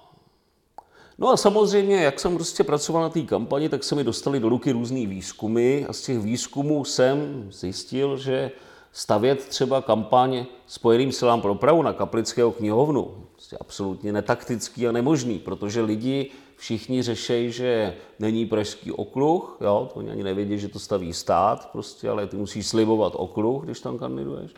No 1.19 1.31
a 1.31 1.37
samozřejmě, 1.37 1.97
jak 1.97 2.21
jsem 2.21 2.35
prostě 2.35 2.65
pracoval 2.65 3.03
na 3.03 3.09
té 3.09 3.23
kampani, 3.23 3.69
tak 3.69 3.85
se 3.85 3.95
mi 3.95 4.05
dostali 4.05 4.41
do 4.41 4.49
ruky 4.49 4.73
různý 4.73 5.07
výzkumy 5.07 5.87
a 5.89 5.93
z 5.93 6.03
těch 6.03 6.19
výzkumů 6.19 6.85
jsem 6.85 7.49
zjistil, 7.53 8.17
že 8.17 8.51
stavět 8.97 9.49
třeba 9.49 9.83
kampaň 9.83 10.47
Spojeným 10.67 11.13
silám 11.13 11.41
pro 11.41 11.55
pravu 11.55 11.83
na 11.83 11.93
Kaplického 11.93 12.53
knihovnu. 12.53 13.15
Prostě 13.33 13.57
absolutně 13.61 14.13
netaktický 14.13 14.89
a 14.89 14.93
nemožný, 14.93 15.39
protože 15.39 15.81
lidi 15.81 16.31
všichni 16.57 17.03
řešejí, 17.03 17.53
že 17.53 17.95
není 18.19 18.47
pražský 18.47 18.93
okruh, 18.93 19.57
jo, 19.61 19.89
to 19.93 19.99
oni 19.99 20.11
ani 20.11 20.23
nevědí, 20.23 20.59
že 20.59 20.69
to 20.69 20.79
staví 20.79 21.13
stát, 21.13 21.69
prostě, 21.73 22.11
ale 22.11 22.27
ty 22.27 22.37
musíš 22.37 22.67
slibovat 22.67 23.13
okruh, 23.17 23.65
když 23.65 23.81
tam 23.81 23.99
kandiduješ. 23.99 24.51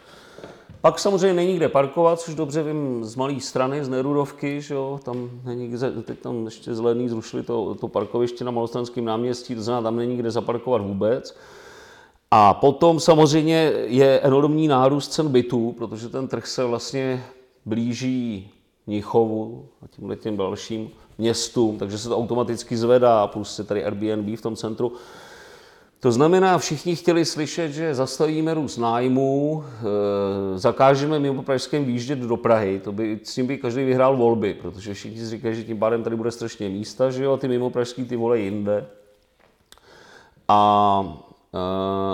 Pak 0.81 0.98
samozřejmě 0.98 1.35
není 1.35 1.57
kde 1.57 1.68
parkovat, 1.68 2.20
což 2.20 2.35
dobře 2.35 2.62
vím 2.62 3.05
z 3.05 3.16
malé 3.16 3.40
strany, 3.40 3.85
z 3.85 3.88
Nerudovky, 3.88 4.61
že 4.61 4.74
jo, 4.74 5.01
tam 5.05 5.31
není 5.44 5.79
teď 6.03 6.18
tam 6.18 6.44
ještě 6.44 6.74
zelený 6.74 7.09
zrušili 7.09 7.42
to, 7.42 7.74
to 7.74 7.88
parkoviště 7.88 8.44
na 8.44 8.51
Malostranském 8.51 9.05
náměstí, 9.05 9.55
to 9.55 9.62
znamená, 9.62 9.83
tam 9.83 9.96
není 9.96 10.16
kde 10.16 10.31
zaparkovat 10.31 10.83
vůbec. 10.83 11.37
A 12.30 12.54
potom 12.54 13.00
samozřejmě 13.00 13.72
je 13.86 14.20
enormní 14.20 14.68
nárůst 14.68 15.08
cen 15.08 15.28
bytů, 15.28 15.74
protože 15.78 16.08
ten 16.08 16.28
trh 16.28 16.46
se 16.46 16.64
vlastně 16.64 17.24
blíží 17.64 18.50
Nichovu 18.86 19.68
a 19.82 19.86
tímhle 19.86 20.16
těm 20.16 20.36
dalším 20.36 20.90
městům, 21.18 21.78
takže 21.78 21.98
se 21.98 22.08
to 22.08 22.18
automaticky 22.18 22.76
zvedá, 22.76 23.26
plus 23.26 23.58
je 23.58 23.64
tady 23.64 23.84
Airbnb 23.84 24.38
v 24.38 24.42
tom 24.42 24.56
centru. 24.56 24.92
To 26.00 26.12
znamená, 26.12 26.58
všichni 26.58 26.96
chtěli 26.96 27.24
slyšet, 27.24 27.72
že 27.72 27.94
zastavíme 27.94 28.54
růst 28.54 28.76
nájmů, 28.76 29.64
e, 29.64 30.58
zakážeme 30.58 31.18
mimo 31.18 31.42
pražském 31.42 31.84
výjíždět 31.84 32.18
do 32.18 32.36
Prahy, 32.36 32.80
to 32.84 32.92
by, 32.92 33.20
s 33.24 33.34
tím 33.34 33.46
by 33.46 33.58
každý 33.58 33.84
vyhrál 33.84 34.16
volby, 34.16 34.54
protože 34.54 34.94
všichni 34.94 35.20
si 35.20 35.30
říkají, 35.30 35.56
že 35.56 35.64
tím 35.64 35.78
pádem 35.78 36.02
tady 36.02 36.16
bude 36.16 36.30
strašně 36.30 36.68
místa, 36.68 37.10
že 37.10 37.24
jo, 37.24 37.32
a 37.32 37.36
ty 37.36 37.48
mimo 37.48 37.70
pražský 37.70 38.04
ty 38.04 38.16
vole 38.16 38.38
jinde. 38.38 38.86
A 40.48 41.27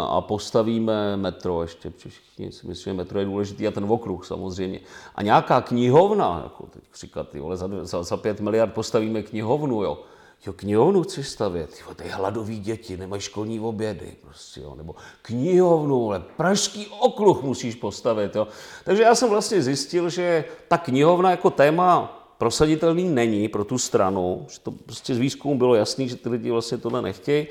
a 0.08 0.20
postavíme 0.20 1.16
metro 1.16 1.62
ještě, 1.62 1.92
všichni 1.96 2.52
si 2.52 2.66
myslí, 2.66 2.84
že 2.84 2.92
metro 2.92 3.18
je 3.18 3.24
důležitý 3.24 3.66
a 3.66 3.70
ten 3.70 3.84
okruh 3.84 4.26
samozřejmě. 4.26 4.80
A 5.14 5.22
nějaká 5.22 5.60
knihovna, 5.60 6.40
jako 6.44 6.66
teď 6.66 6.82
říkat, 7.00 7.28
ty 7.28 7.40
vole, 7.40 7.56
za, 7.56 7.68
za, 7.82 8.02
za 8.02 8.16
pět 8.16 8.40
miliard 8.40 8.74
postavíme 8.74 9.22
knihovnu, 9.22 9.82
jo. 9.82 9.98
Jo, 10.46 10.52
knihovnu 10.52 11.02
chceš 11.02 11.28
stavět, 11.28 11.70
jo, 11.80 11.94
ty 11.94 12.08
hladový 12.08 12.60
děti, 12.60 12.96
nemají 12.96 13.22
školní 13.22 13.60
obědy, 13.60 14.16
prostě, 14.20 14.60
jo, 14.60 14.74
nebo 14.74 14.94
knihovnu, 15.22 16.08
ale 16.08 16.22
pražský 16.36 16.86
okruh 17.00 17.42
musíš 17.42 17.74
postavit, 17.74 18.36
jo. 18.36 18.48
Takže 18.84 19.02
já 19.02 19.14
jsem 19.14 19.30
vlastně 19.30 19.62
zjistil, 19.62 20.10
že 20.10 20.44
ta 20.68 20.78
knihovna 20.78 21.30
jako 21.30 21.50
téma 21.50 22.20
prosaditelný 22.38 23.04
není 23.04 23.48
pro 23.48 23.64
tu 23.64 23.78
stranu, 23.78 24.46
že 24.48 24.60
to 24.60 24.70
prostě 24.70 25.14
z 25.14 25.18
výzkumu 25.18 25.58
bylo 25.58 25.74
jasný, 25.74 26.08
že 26.08 26.16
ty 26.16 26.28
lidi 26.28 26.50
vlastně 26.50 26.78
tohle 26.78 27.02
nechtějí. 27.02 27.46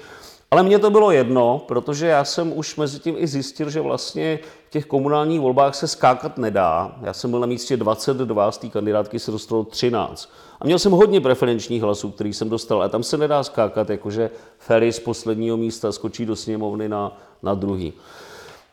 Ale 0.53 0.63
mně 0.63 0.79
to 0.79 0.89
bylo 0.89 1.11
jedno, 1.11 1.61
protože 1.67 2.07
já 2.07 2.23
jsem 2.23 2.57
už 2.57 2.75
mezi 2.75 2.99
tím 2.99 3.15
i 3.17 3.27
zjistil, 3.27 3.69
že 3.69 3.81
vlastně 3.81 4.39
v 4.67 4.71
těch 4.71 4.85
komunálních 4.85 5.39
volbách 5.39 5.75
se 5.75 5.87
skákat 5.87 6.37
nedá. 6.37 6.95
Já 7.01 7.13
jsem 7.13 7.31
byl 7.31 7.39
na 7.39 7.47
místě 7.47 7.77
22, 7.77 8.51
z 8.51 8.57
té 8.57 8.69
kandidátky 8.69 9.19
se 9.19 9.31
dostalo 9.31 9.63
13. 9.63 10.29
A 10.59 10.65
měl 10.65 10.79
jsem 10.79 10.91
hodně 10.91 11.21
preferenčních 11.21 11.81
hlasů, 11.81 12.11
který 12.11 12.33
jsem 12.33 12.49
dostal, 12.49 12.77
ale 12.77 12.89
tam 12.89 13.03
se 13.03 13.17
nedá 13.17 13.43
skákat, 13.43 13.89
jakože 13.89 14.29
Ferry 14.57 14.93
z 14.93 14.99
posledního 14.99 15.57
místa 15.57 15.91
skočí 15.91 16.25
do 16.25 16.35
sněmovny 16.35 16.89
na, 16.89 17.17
na 17.43 17.53
druhý. 17.53 17.93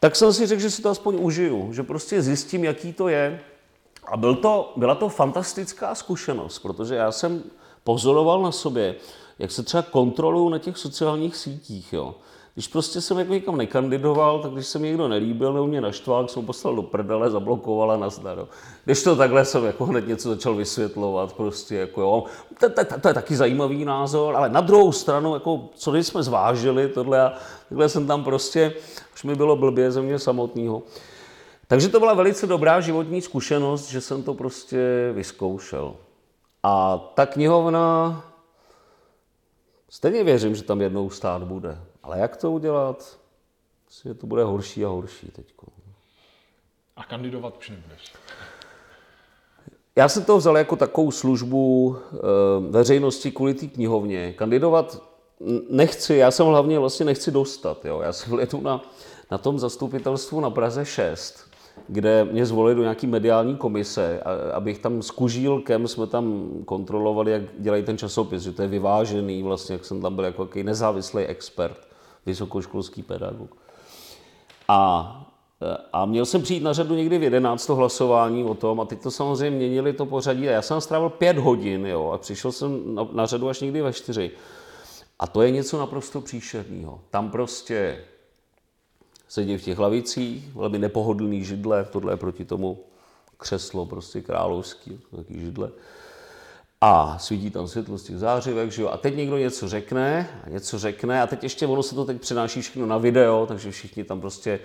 Tak 0.00 0.16
jsem 0.16 0.32
si 0.32 0.46
řekl, 0.46 0.62
že 0.62 0.70
si 0.70 0.82
to 0.82 0.88
aspoň 0.88 1.16
užiju, 1.20 1.72
že 1.72 1.82
prostě 1.82 2.22
zjistím, 2.22 2.64
jaký 2.64 2.92
to 2.92 3.08
je. 3.08 3.40
A 4.04 4.16
byl 4.16 4.34
to, 4.34 4.72
byla 4.76 4.94
to 4.94 5.08
fantastická 5.08 5.94
zkušenost, 5.94 6.58
protože 6.58 6.94
já 6.94 7.12
jsem 7.12 7.42
pozoroval 7.84 8.42
na 8.42 8.52
sobě, 8.52 8.94
jak 9.40 9.50
se 9.50 9.62
třeba 9.62 9.82
kontrolují 9.82 10.50
na 10.50 10.58
těch 10.58 10.78
sociálních 10.78 11.36
sítích. 11.36 11.92
Jo. 11.92 12.14
Když 12.54 12.68
prostě 12.68 13.00
jsem 13.00 13.18
jako 13.18 13.32
někam 13.32 13.56
nekandidoval, 13.56 14.42
tak 14.42 14.52
když 14.52 14.66
se 14.66 14.78
mi 14.78 14.86
někdo 14.86 15.08
nelíbil 15.08 15.52
nebo 15.52 15.66
mě 15.66 15.80
naštval, 15.80 16.22
tak 16.22 16.30
jsem 16.30 16.46
poslal 16.46 16.76
do 16.76 16.82
prdele, 16.82 17.30
zablokoval 17.30 17.92
a 17.92 17.96
nazdar. 17.96 18.46
Když 18.84 19.02
to 19.02 19.16
takhle 19.16 19.44
jsem 19.44 19.64
jako 19.64 19.84
hned 19.84 20.08
něco 20.08 20.28
začal 20.28 20.54
vysvětlovat, 20.54 21.32
prostě 21.32 21.76
jako 21.76 22.00
jo, 22.00 22.24
to, 22.60 22.70
to, 22.70 22.84
to, 22.84 23.00
to, 23.00 23.08
je 23.08 23.14
taky 23.14 23.36
zajímavý 23.36 23.84
názor, 23.84 24.36
ale 24.36 24.48
na 24.48 24.60
druhou 24.60 24.92
stranu, 24.92 25.34
jako 25.34 25.60
co 25.74 25.92
když 25.92 26.06
jsme 26.06 26.22
zvážili 26.22 26.88
tohle 26.88 27.22
a 27.22 27.32
takhle 27.68 27.88
jsem 27.88 28.06
tam 28.06 28.24
prostě, 28.24 28.74
už 29.14 29.24
mi 29.24 29.34
bylo 29.34 29.56
blbě 29.56 29.90
ze 29.90 30.02
mě 30.02 30.18
samotného. 30.18 30.82
Takže 31.66 31.88
to 31.88 32.00
byla 32.00 32.14
velice 32.14 32.46
dobrá 32.46 32.80
životní 32.80 33.22
zkušenost, 33.22 33.88
že 33.88 34.00
jsem 34.00 34.22
to 34.22 34.34
prostě 34.34 35.10
vyzkoušel. 35.14 35.94
A 36.62 36.98
ta 37.14 37.26
knihovna 37.26 38.24
Stejně 39.90 40.24
věřím, 40.24 40.54
že 40.54 40.62
tam 40.62 40.80
jednou 40.80 41.10
stát 41.10 41.42
bude. 41.42 41.78
Ale 42.02 42.18
jak 42.18 42.36
to 42.36 42.50
udělat? 42.50 43.18
Myslím, 43.88 44.10
že 44.10 44.18
to 44.18 44.26
bude 44.26 44.44
horší 44.44 44.84
a 44.84 44.88
horší 44.88 45.26
teď. 45.26 45.54
A 46.96 47.04
kandidovat 47.04 47.58
už 47.58 47.70
nebudeš. 47.70 48.12
Já 49.96 50.08
jsem 50.08 50.24
to 50.24 50.38
vzal 50.38 50.58
jako 50.58 50.76
takovou 50.76 51.10
službu 51.10 51.96
e, 51.96 52.16
veřejnosti 52.70 53.30
kvůli 53.30 53.54
té 53.54 53.66
knihovně. 53.66 54.32
Kandidovat 54.32 55.02
nechci, 55.70 56.14
já 56.14 56.30
jsem 56.30 56.46
hlavně 56.46 56.78
vlastně 56.78 57.06
nechci 57.06 57.30
dostat. 57.30 57.84
Jo. 57.84 58.00
Já 58.00 58.12
jsem 58.12 58.32
letu 58.32 58.60
na, 58.60 58.82
na 59.30 59.38
tom 59.38 59.58
zastupitelstvu 59.58 60.40
na 60.40 60.50
Praze 60.50 60.84
6 60.84 61.49
kde 61.88 62.24
mě 62.24 62.46
zvolili 62.46 62.74
do 62.74 62.82
nějaký 62.82 63.06
mediální 63.06 63.56
komise, 63.56 64.22
abych 64.54 64.78
tam 64.78 65.02
s 65.02 65.10
kužílkem 65.10 65.88
jsme 65.88 66.06
tam 66.06 66.48
kontrolovali, 66.64 67.32
jak 67.32 67.42
dělají 67.58 67.82
ten 67.82 67.98
časopis, 67.98 68.42
že 68.42 68.52
to 68.52 68.62
je 68.62 68.68
vyvážený, 68.68 69.42
vlastně, 69.42 69.72
jak 69.72 69.84
jsem 69.84 70.02
tam 70.02 70.14
byl 70.14 70.24
jako 70.24 70.48
nezávislý 70.62 71.24
expert, 71.24 71.88
vysokoškolský 72.26 73.02
pedagog. 73.02 73.56
A, 74.68 75.26
a 75.92 76.06
měl 76.06 76.26
jsem 76.26 76.42
přijít 76.42 76.62
na 76.62 76.72
řadu 76.72 76.94
někdy 76.94 77.18
v 77.18 77.22
11 77.22 77.66
to 77.66 77.74
hlasování 77.74 78.44
o 78.44 78.54
tom 78.54 78.80
a 78.80 78.84
teď 78.84 79.02
to 79.02 79.10
samozřejmě 79.10 79.56
měnili 79.56 79.92
to 79.92 80.06
pořadí 80.06 80.48
a 80.48 80.52
já 80.52 80.62
jsem 80.62 80.80
strávil 80.80 81.08
pět 81.08 81.38
hodin 81.38 81.86
jo, 81.86 82.10
a 82.10 82.18
přišel 82.18 82.52
jsem 82.52 82.94
na, 82.94 83.08
na 83.12 83.26
řadu 83.26 83.48
až 83.48 83.60
někdy 83.60 83.82
ve 83.82 83.92
čtyři. 83.92 84.30
A 85.18 85.26
to 85.26 85.42
je 85.42 85.50
něco 85.50 85.78
naprosto 85.78 86.20
příšerného. 86.20 87.00
Tam 87.10 87.30
prostě 87.30 88.04
sedí 89.30 89.56
v 89.56 89.62
těch 89.62 89.78
lavicích, 89.78 90.54
velmi 90.54 90.78
nepohodlný 90.78 91.44
židle, 91.44 91.84
tohle 91.84 92.12
je 92.12 92.16
proti 92.16 92.44
tomu 92.44 92.78
křeslo 93.36 93.86
prostě 93.86 94.20
královský, 94.20 95.00
taký 95.16 95.40
židle. 95.40 95.70
A 96.80 97.18
svítí 97.18 97.50
tam 97.50 97.68
světlo 97.68 97.98
z 97.98 98.02
těch 98.02 98.18
zářivek, 98.18 98.72
že 98.72 98.82
jo. 98.82 98.88
A 98.88 98.96
teď 98.96 99.16
někdo 99.16 99.38
něco 99.38 99.68
řekne, 99.68 100.28
a 100.44 100.48
něco 100.48 100.78
řekne, 100.78 101.22
a 101.22 101.26
teď 101.26 101.42
ještě 101.42 101.66
ono 101.66 101.82
se 101.82 101.94
to 101.94 102.04
teď 102.04 102.20
přináší 102.20 102.62
všechno 102.62 102.86
na 102.86 102.98
video, 102.98 103.46
takže 103.46 103.70
všichni 103.70 104.04
tam 104.04 104.20
prostě 104.20 104.60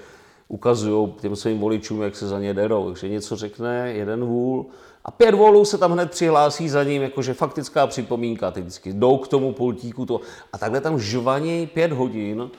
ukazují 0.48 1.14
těm 1.22 1.36
svým 1.36 1.60
voličům, 1.60 2.02
jak 2.02 2.16
se 2.16 2.28
za 2.28 2.40
ně 2.40 2.54
derou. 2.54 2.86
Takže 2.86 3.10
něco 3.10 3.36
řekne 3.36 3.94
jeden 3.94 4.26
vůl 4.26 4.66
a 5.06 5.12
pět 5.12 5.36
volů 5.36 5.66
se 5.66 5.78
tam 5.78 5.92
hned 5.92 6.12
přihlásí 6.12 6.70
za 6.70 6.84
ním, 6.84 7.02
jakože 7.02 7.34
faktická 7.34 7.88
připomínka, 7.88 8.52
ty 8.52 8.62
vždycky 8.62 8.94
jdou 8.94 9.18
k 9.18 9.28
tomu 9.28 9.54
pultíku 9.54 10.06
to, 10.06 10.22
a 10.54 10.58
takhle 10.58 10.82
tam 10.82 11.00
žvaní 11.00 11.68
pět 11.68 11.92
hodin, 11.92 12.50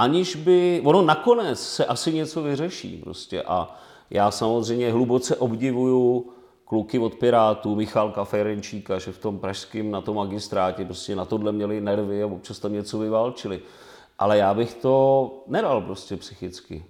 aniž 0.00 0.36
by, 0.36 0.82
ono 0.84 1.02
nakonec 1.02 1.60
se 1.60 1.84
asi 1.84 2.12
něco 2.12 2.42
vyřeší 2.42 2.96
prostě 2.96 3.42
a 3.42 3.76
já 4.10 4.30
samozřejmě 4.30 4.92
hluboce 4.92 5.36
obdivuju 5.36 6.32
kluky 6.64 6.98
od 6.98 7.14
Pirátů, 7.14 7.76
Michalka 7.76 8.24
Ferenčíka, 8.24 8.98
že 8.98 9.12
v 9.12 9.18
tom 9.18 9.38
pražském 9.38 9.90
na 9.90 10.00
tom 10.00 10.16
magistrátě 10.16 10.84
prostě 10.84 11.16
na 11.16 11.24
tohle 11.24 11.52
měli 11.52 11.80
nervy 11.80 12.22
a 12.22 12.26
občas 12.26 12.58
tam 12.58 12.72
něco 12.72 12.98
vyválčili. 12.98 13.60
Ale 14.18 14.38
já 14.38 14.54
bych 14.54 14.74
to 14.74 15.44
nedal 15.46 15.82
prostě 15.82 16.16
psychicky. 16.16 16.84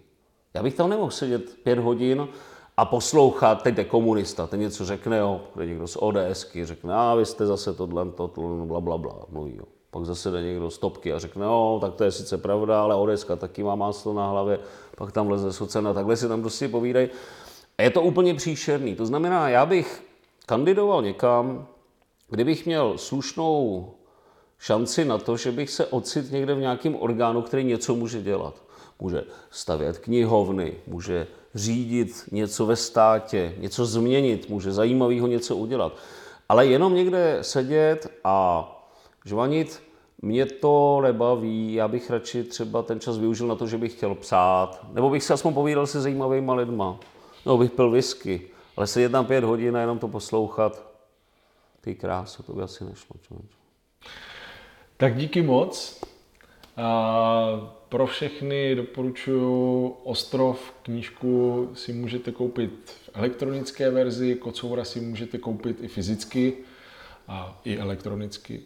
Já 0.54 0.62
bych 0.62 0.74
tam 0.74 0.90
nemohl 0.90 1.10
sedět 1.10 1.56
pět 1.62 1.78
hodin 1.78 2.28
a 2.76 2.84
poslouchat, 2.84 3.62
teď 3.62 3.78
je 3.78 3.84
komunista, 3.84 4.46
ten 4.46 4.60
něco 4.60 4.84
řekne, 4.84 5.18
jo, 5.18 5.40
někdo 5.64 5.86
z 5.86 5.96
ODSky 5.96 6.66
řekne, 6.66 6.94
a 6.94 7.14
vy 7.14 7.26
jste 7.26 7.46
zase 7.46 7.74
tohle, 7.74 8.06
tohle, 8.10 8.66
bla, 8.66 8.80
bla, 8.80 8.98
bla, 8.98 9.14
mluví, 9.30 9.56
jo. 9.56 9.79
Pak 9.90 10.04
zase 10.04 10.30
jde 10.30 10.42
někdo 10.42 10.70
z 10.70 10.78
topky 10.78 11.12
a 11.12 11.18
řekne, 11.18 11.46
no, 11.46 11.78
tak 11.80 11.94
to 11.94 12.04
je 12.04 12.12
sice 12.12 12.38
pravda, 12.38 12.82
ale 12.82 12.94
Odeska 12.94 13.36
taky 13.36 13.62
má 13.62 13.74
máslo 13.74 14.12
na 14.12 14.30
hlavě, 14.30 14.58
pak 14.96 15.12
tam 15.12 15.30
leze 15.30 15.52
socina, 15.52 15.94
takhle 15.94 16.16
si 16.16 16.28
tam 16.28 16.40
prostě 16.40 16.68
povídají. 16.68 17.08
A 17.78 17.82
je 17.82 17.90
to 17.90 18.02
úplně 18.02 18.34
příšerný. 18.34 18.94
To 18.94 19.06
znamená, 19.06 19.48
já 19.48 19.66
bych 19.66 20.02
kandidoval 20.46 21.02
někam, 21.02 21.66
kdybych 22.28 22.66
měl 22.66 22.98
slušnou 22.98 23.90
šanci 24.58 25.04
na 25.04 25.18
to, 25.18 25.36
že 25.36 25.52
bych 25.52 25.70
se 25.70 25.86
ocit 25.86 26.30
někde 26.32 26.54
v 26.54 26.60
nějakém 26.60 26.96
orgánu, 26.96 27.42
který 27.42 27.64
něco 27.64 27.94
může 27.94 28.22
dělat. 28.22 28.54
může 29.00 29.24
stavět 29.50 29.98
knihovny, 29.98 30.74
může 30.86 31.26
řídit 31.54 32.24
něco 32.32 32.66
ve 32.66 32.76
státě, 32.76 33.54
něco 33.58 33.86
změnit, 33.86 34.48
může 34.48 34.72
zajímavého 34.72 35.26
něco 35.26 35.56
udělat. 35.56 35.96
Ale 36.48 36.66
jenom 36.66 36.94
někde 36.94 37.38
sedět 37.40 38.08
a 38.24 38.79
žvanit, 39.24 39.82
mě 40.22 40.46
to 40.46 41.00
nebaví, 41.02 41.74
já 41.74 41.88
bych 41.88 42.10
radši 42.10 42.44
třeba 42.44 42.82
ten 42.82 43.00
čas 43.00 43.18
využil 43.18 43.46
na 43.46 43.54
to, 43.54 43.66
že 43.66 43.78
bych 43.78 43.92
chtěl 43.92 44.14
psát, 44.14 44.86
nebo 44.92 45.10
bych 45.10 45.22
se 45.22 45.34
aspoň 45.34 45.54
povídal 45.54 45.86
se 45.86 46.00
zajímavými 46.00 46.52
lidma, 46.52 47.00
nebo 47.46 47.58
bych 47.58 47.70
pil 47.70 47.90
whisky, 47.90 48.42
ale 48.76 48.86
sedět 48.86 49.12
tam 49.12 49.26
pět 49.26 49.44
hodin 49.44 49.76
a 49.76 49.80
jenom 49.80 49.98
to 49.98 50.08
poslouchat, 50.08 50.90
ty 51.80 51.94
krásu, 51.94 52.42
to 52.42 52.52
by 52.52 52.62
asi 52.62 52.84
nešlo. 52.84 53.16
Člověč. 53.22 53.50
Tak 54.96 55.16
díky 55.16 55.42
moc. 55.42 56.00
A 56.76 57.72
pro 57.88 58.06
všechny 58.06 58.74
doporučuji 58.74 59.96
Ostrov, 60.04 60.72
knížku 60.82 61.68
si 61.74 61.92
můžete 61.92 62.32
koupit 62.32 62.90
v 62.90 63.10
elektronické 63.14 63.90
verzi, 63.90 64.34
Kocoura 64.34 64.84
si 64.84 65.00
můžete 65.00 65.38
koupit 65.38 65.76
i 65.82 65.88
fyzicky 65.88 66.54
a 67.28 67.60
i 67.64 67.78
elektronicky. 67.78 68.62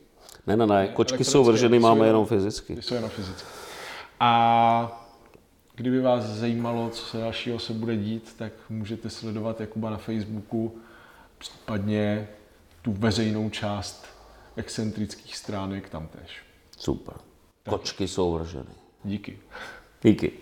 Ne, 0.47 0.57
ne, 0.57 0.67
ne, 0.67 0.89
kočky 0.89 1.25
jsou 1.25 1.45
vrženy, 1.45 1.79
máme 1.79 2.07
jenom 2.07 2.27
fyzicky. 2.27 2.83
Jsou 2.83 2.95
jenom 2.95 3.11
fyzicky. 3.11 3.49
A 4.21 5.07
kdyby 5.75 6.01
vás 6.01 6.25
zajímalo, 6.25 6.91
co 6.91 7.05
se 7.05 7.19
dalšího 7.19 7.59
se 7.59 7.73
bude 7.73 7.97
dít, 7.97 8.35
tak 8.39 8.53
můžete 8.69 9.11
sledovat 9.11 9.61
Jakuba 9.61 9.91
na 9.91 9.97
Facebooku, 9.97 10.79
případně 11.39 12.29
tu 12.83 12.93
veřejnou 12.93 13.51
část 13.51 14.07
excentrických 14.57 15.37
stránek 15.37 15.89
tam 15.89 16.07
tež. 16.07 16.43
Super. 16.79 17.15
Kočky 17.69 18.09
jsou 18.09 18.33
vrženy. 18.33 18.75
Díky. 19.05 19.39
Díky. 20.03 20.33